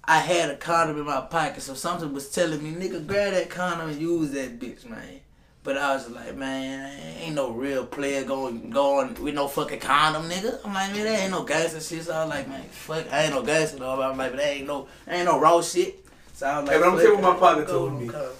I 0.06 0.18
had 0.18 0.50
a 0.50 0.56
condom 0.56 0.98
in 0.98 1.04
my 1.04 1.22
pocket, 1.22 1.62
so 1.62 1.74
something 1.74 2.12
was 2.12 2.30
telling 2.30 2.62
me, 2.62 2.72
nigga, 2.72 3.06
grab 3.06 3.32
that 3.32 3.48
condom 3.50 3.88
and 3.90 4.00
use 4.00 4.30
that 4.32 4.58
bitch, 4.60 4.84
man. 4.88 5.20
But 5.62 5.78
I 5.78 5.94
was 5.94 6.10
like, 6.10 6.36
man, 6.36 7.00
ain't 7.20 7.34
no 7.34 7.50
real 7.52 7.86
player 7.86 8.22
going 8.22 8.68
going 8.68 9.14
with 9.14 9.34
no 9.34 9.48
fucking 9.48 9.80
condom, 9.80 10.28
nigga. 10.28 10.58
I'm 10.62 10.74
like, 10.74 10.92
man, 10.92 11.04
that 11.04 11.20
ain't 11.20 11.30
no 11.30 11.42
gangster 11.42 11.80
shit. 11.80 12.02
So 12.04 12.12
I 12.12 12.24
was 12.24 12.28
like, 12.34 12.48
man, 12.48 12.64
fuck, 12.64 13.10
I 13.10 13.22
ain't 13.24 13.34
no 13.34 13.42
gangster 13.42 13.78
though. 13.78 14.02
I'm 14.02 14.18
like, 14.18 14.32
but 14.32 14.36
that 14.40 14.46
ain't 14.46 14.66
no, 14.66 14.88
that 15.06 15.14
ain't 15.14 15.24
no 15.24 15.40
raw 15.40 15.62
shit. 15.62 16.04
So 16.34 16.46
I 16.46 16.58
was 16.60 16.68
like, 16.68 16.76
Hey, 16.76 16.82
but 16.82 16.88
I'm 16.88 16.94
fuck 16.96 17.02
tell 17.02 17.14
what 17.14 17.22
my 17.22 17.40
partner 17.40 17.64
told 17.64 17.98
me. 17.98 18.08
condom. 18.08 18.30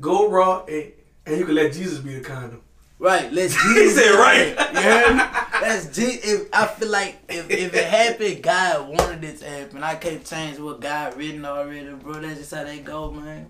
Go 0.00 0.28
raw, 0.28 0.64
and, 0.64 0.92
and 1.26 1.38
you 1.38 1.44
can 1.46 1.54
let 1.54 1.72
Jesus 1.72 2.00
be 2.00 2.14
the 2.14 2.20
condom. 2.20 2.62
Right, 2.98 3.32
let's 3.32 3.54
He 3.74 3.90
said 3.90 4.18
right. 4.18 4.48
it. 4.48 4.74
You 4.74 4.80
heard 4.80 5.14
me? 5.16 5.22
That's 5.60 5.96
G. 5.96 6.02
If 6.02 6.48
I 6.52 6.66
feel 6.66 6.88
like 6.88 7.18
if, 7.28 7.50
if 7.50 7.74
it 7.74 7.84
happened, 7.84 8.42
God 8.42 8.88
wanted 8.88 9.24
it 9.24 9.38
to 9.38 9.48
happen. 9.48 9.82
I 9.82 9.94
can't 9.96 10.24
change 10.24 10.58
what 10.58 10.80
God 10.80 11.16
written 11.16 11.44
already, 11.44 11.92
bro. 11.94 12.14
That's 12.14 12.38
just 12.38 12.54
how 12.54 12.64
they 12.64 12.78
go, 12.78 13.10
man. 13.10 13.46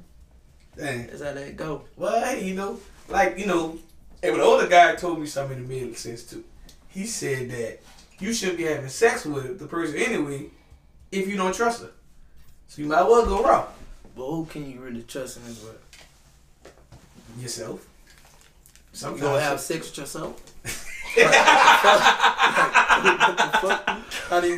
Dang. 0.77 1.07
That's 1.07 1.23
how 1.23 1.33
they 1.33 1.53
go. 1.53 1.85
Well, 1.97 2.25
hey, 2.25 2.45
you 2.45 2.55
know, 2.55 2.81
like 3.09 3.39
you 3.39 3.47
know, 3.47 3.79
and 4.23 4.37
the 4.37 4.43
older 4.43 4.67
guy 4.67 4.95
told 4.97 5.21
me 5.21 5.27
something 5.27 5.59
that 5.59 5.69
made 5.69 5.97
sense 5.97 6.25
too. 6.25 6.45
He 6.89 7.07
said 7.07 7.51
that 7.51 7.81
you 8.19 8.33
shouldn't 8.33 8.59
be 8.59 8.65
having 8.65 8.89
sex 8.89 9.25
with 9.25 9.59
the 9.59 9.67
person 9.67 9.97
anyway 9.97 10.47
if 11.13 11.29
you 11.29 11.37
don't 11.37 11.55
trust 11.55 11.83
her. 11.83 11.91
So 12.69 12.83
you 12.83 12.89
might 12.89 13.01
as 13.01 13.07
well 13.07 13.27
go 13.27 13.43
wrong. 13.43 13.67
But 14.17 14.27
who 14.27 14.45
can 14.47 14.71
you 14.71 14.81
really 14.81 15.03
trust 15.03 15.39
in 15.39 15.45
this 15.45 15.63
world? 15.63 15.79
yourself. 17.39 17.87
You 18.93 18.99
Sometimes 18.99 19.23
gonna 19.23 19.41
have 19.41 19.61
sex 19.61 19.89
with 19.89 19.99
yourself? 19.99 20.43
what 21.15 21.33
the 23.37 23.59
fuck? 23.61 23.89
How 24.29 24.41
do 24.41 24.49
you? 24.49 24.57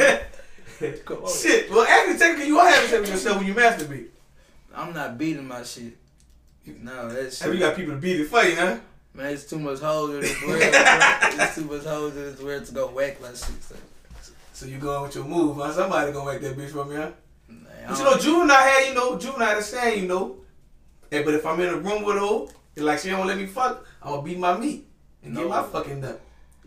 Come 1.05 1.19
on. 1.25 1.33
Shit. 1.33 1.71
Well, 1.71 1.87
actually, 1.87 2.19
technically, 2.19 2.47
you 2.49 2.59
are 2.59 2.69
having 2.69 2.89
sex 2.89 3.01
with 3.01 3.11
yourself 3.11 3.39
when 3.39 3.47
you 3.47 3.55
masturbate. 3.55 4.09
I'm 4.75 4.93
not 4.93 5.17
beating 5.19 5.47
my 5.47 5.63
shit. 5.63 5.97
No, 6.67 7.09
that 7.09 7.39
Have 7.39 7.55
you 7.55 7.61
got 7.61 7.77
people 7.77 7.95
to 7.95 8.01
beat 8.01 8.21
it 8.21 8.29
for 8.29 8.43
you, 8.43 8.57
huh? 8.57 8.79
Man, 9.15 9.33
it's 9.33 9.45
too 9.45 9.59
much 9.59 9.81
hoes 9.81 10.15
in 10.15 10.21
this 10.21 10.43
world. 10.43 10.61
it's 10.63 11.55
too 11.55 11.65
much 11.65 11.85
hoes 11.85 12.17
in 12.17 12.23
this 12.23 12.41
world 12.41 12.65
to 12.65 12.73
go 12.73 12.87
whack 12.89 13.21
my 13.21 13.29
shit. 13.29 13.63
So. 13.63 13.77
So 14.53 14.67
you 14.67 14.79
going 14.79 15.03
with 15.03 15.15
your 15.15 15.25
move, 15.25 15.57
huh? 15.57 15.73
Somebody 15.73 16.13
gonna 16.13 16.25
whack 16.25 16.41
that 16.41 16.57
bitch 16.57 16.71
from 16.71 16.91
you, 16.93 16.97
huh? 16.97 17.11
Man, 17.49 17.67
But 17.89 17.99
you 17.99 18.05
know, 18.05 18.17
Juvenile 18.17 18.57
had, 18.57 18.89
you 18.89 18.95
know, 18.95 19.19
Juvenile 19.19 19.49
had 19.49 19.59
a 19.59 19.63
saying, 19.63 20.03
you 20.03 20.09
know. 20.09 20.37
Hey, 21.11 21.23
but 21.23 21.35
if 21.35 21.45
I'm 21.45 21.61
in 21.61 21.69
a 21.69 21.77
room 21.77 22.05
with 22.05 22.17
her, 22.17 22.83
like 22.83 23.01
she 23.01 23.11
don't 23.11 23.27
let 23.27 23.37
me 23.39 23.47
fuck, 23.47 23.85
I'm 24.03 24.11
gonna 24.11 24.23
beat 24.23 24.39
my 24.39 24.57
meat 24.57 24.87
and 25.23 25.37
get 25.37 25.49
my 25.49 25.63
fucking 25.63 26.01
nut. 26.01 26.21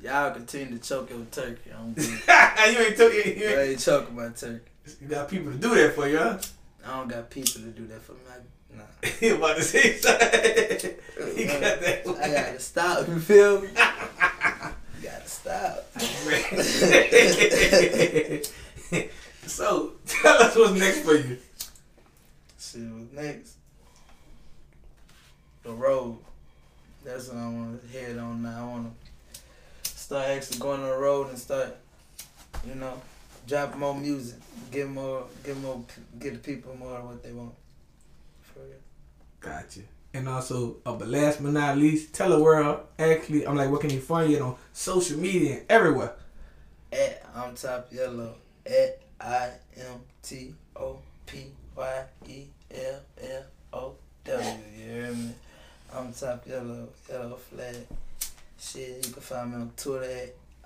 Y'all 0.05 0.29
continue 0.29 0.77
to 0.77 0.87
choke 0.87 1.09
your 1.09 1.25
turkey. 1.31 1.71
I'm 1.75 1.93
good. 1.93 2.05
you 2.07 2.79
ain't 2.79 2.95
took. 2.95 3.11
You, 3.11 3.21
I 3.21 3.25
ain't, 3.25 3.69
ain't 3.71 3.79
choking 3.79 4.15
my 4.15 4.29
turkey. 4.29 4.69
you 5.01 5.07
got 5.07 5.27
people 5.27 5.51
to 5.51 5.57
do 5.57 5.73
that 5.73 5.95
for 5.95 6.07
you, 6.07 6.19
huh? 6.19 6.37
I 6.85 6.97
don't 6.97 7.07
got 7.07 7.27
people 7.31 7.53
to 7.53 7.69
do 7.69 7.87
that 7.87 8.03
for 8.03 8.11
me. 8.11 8.19
I, 8.29 8.77
nah. 8.77 8.83
he 9.19 9.29
about 9.29 9.57
to 9.57 9.63
say 9.63 9.95
something. 9.95 10.29
he 11.35 11.45
got 11.45 11.59
that. 11.59 12.03
I 12.21 12.29
gotta 12.29 12.59
stop. 12.59 13.07
You 13.07 13.19
feel 13.19 13.61
me? 13.61 13.69
You 13.69 13.73
gotta 15.01 15.27
stop. 15.27 15.85
so 19.47 19.93
tell 20.05 20.43
us 20.43 20.55
what's 20.55 20.79
next 20.79 20.99
for 20.99 21.15
you. 21.15 21.39
See 22.57 22.81
what's 22.81 23.11
next. 23.11 23.55
The 25.63 25.71
road. 25.71 26.19
That's 27.03 27.27
what 27.29 27.37
I 27.37 27.49
want 27.49 27.81
to 27.81 27.87
head 27.97 28.19
on 28.19 28.43
now. 28.43 28.61
I 28.61 28.71
want 28.71 28.85
to 28.85 29.04
start 30.05 30.27
actually 30.27 30.59
going 30.59 30.81
on 30.81 30.87
the 30.87 30.95
road 30.95 31.29
and 31.29 31.39
start, 31.39 31.75
you 32.63 32.75
know, 32.75 33.01
drop 33.47 33.75
more 33.75 33.95
music, 33.95 34.39
get 34.69 34.87
more, 34.87 35.25
get 35.43 35.57
more, 35.57 35.83
get 36.19 36.33
the 36.33 36.39
people 36.39 36.75
more 36.77 36.99
what 37.01 37.23
they 37.23 37.31
want. 37.31 37.55
For 38.43 38.59
real. 38.59 38.75
Gotcha. 39.39 39.79
And 40.13 40.29
also, 40.29 40.77
uh, 40.85 40.93
but 40.93 41.07
last 41.07 41.41
but 41.41 41.53
not 41.53 41.79
least, 41.79 42.13
tell 42.13 42.29
the 42.29 42.39
world. 42.39 42.81
Actually, 42.99 43.47
I'm 43.47 43.55
like, 43.55 43.71
what 43.71 43.81
can 43.81 43.89
you 43.89 43.99
find 43.99 44.31
you 44.31 44.39
on 44.41 44.55
social 44.73 45.17
media 45.17 45.55
and 45.55 45.65
everywhere? 45.69 46.13
At 46.91 47.25
I'm 47.35 47.55
top 47.55 47.91
yellow. 47.91 48.35
At 48.63 49.01
I 49.19 49.53
M 49.75 50.01
T 50.21 50.53
O 50.75 50.99
P 51.25 51.47
Y 51.75 52.03
E 52.27 52.43
L 52.75 52.99
L 53.23 53.43
O 53.73 53.95
W. 54.25 54.49
You 54.77 54.83
hear 54.83 55.11
me? 55.13 55.31
I'm 55.91 56.13
top 56.13 56.47
yellow, 56.47 56.89
yellow 57.09 57.37
flag. 57.37 57.75
Shit, 58.57 59.05
you 59.05 59.13
can 59.13 59.21
find 59.21 59.51
me 59.51 59.57
on 59.57 59.71
Twitter 59.75 60.03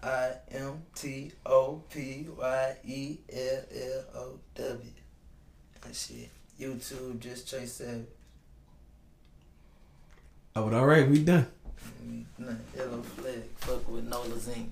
at 0.01 0.41
I 0.51 0.55
M 0.57 0.81
T 0.95 1.31
O 1.45 1.81
P 1.89 2.27
Y 2.37 2.75
E 2.85 3.17
L 3.31 3.61
L 3.75 4.03
O 4.15 4.39
W. 4.55 4.91
And 5.83 5.95
shit. 5.95 6.29
YouTube, 6.59 7.19
just 7.19 7.49
Tre 7.49 7.65
Savage. 7.65 8.05
Oh, 10.55 10.65
but 10.65 10.73
all 10.73 10.85
right, 10.85 11.09
we 11.09 11.23
done. 11.23 11.47
Yellow 12.75 13.01
flag. 13.01 13.43
Fuck 13.57 13.87
with 13.89 14.05
Nola 14.05 14.27
Zine. 14.35 14.69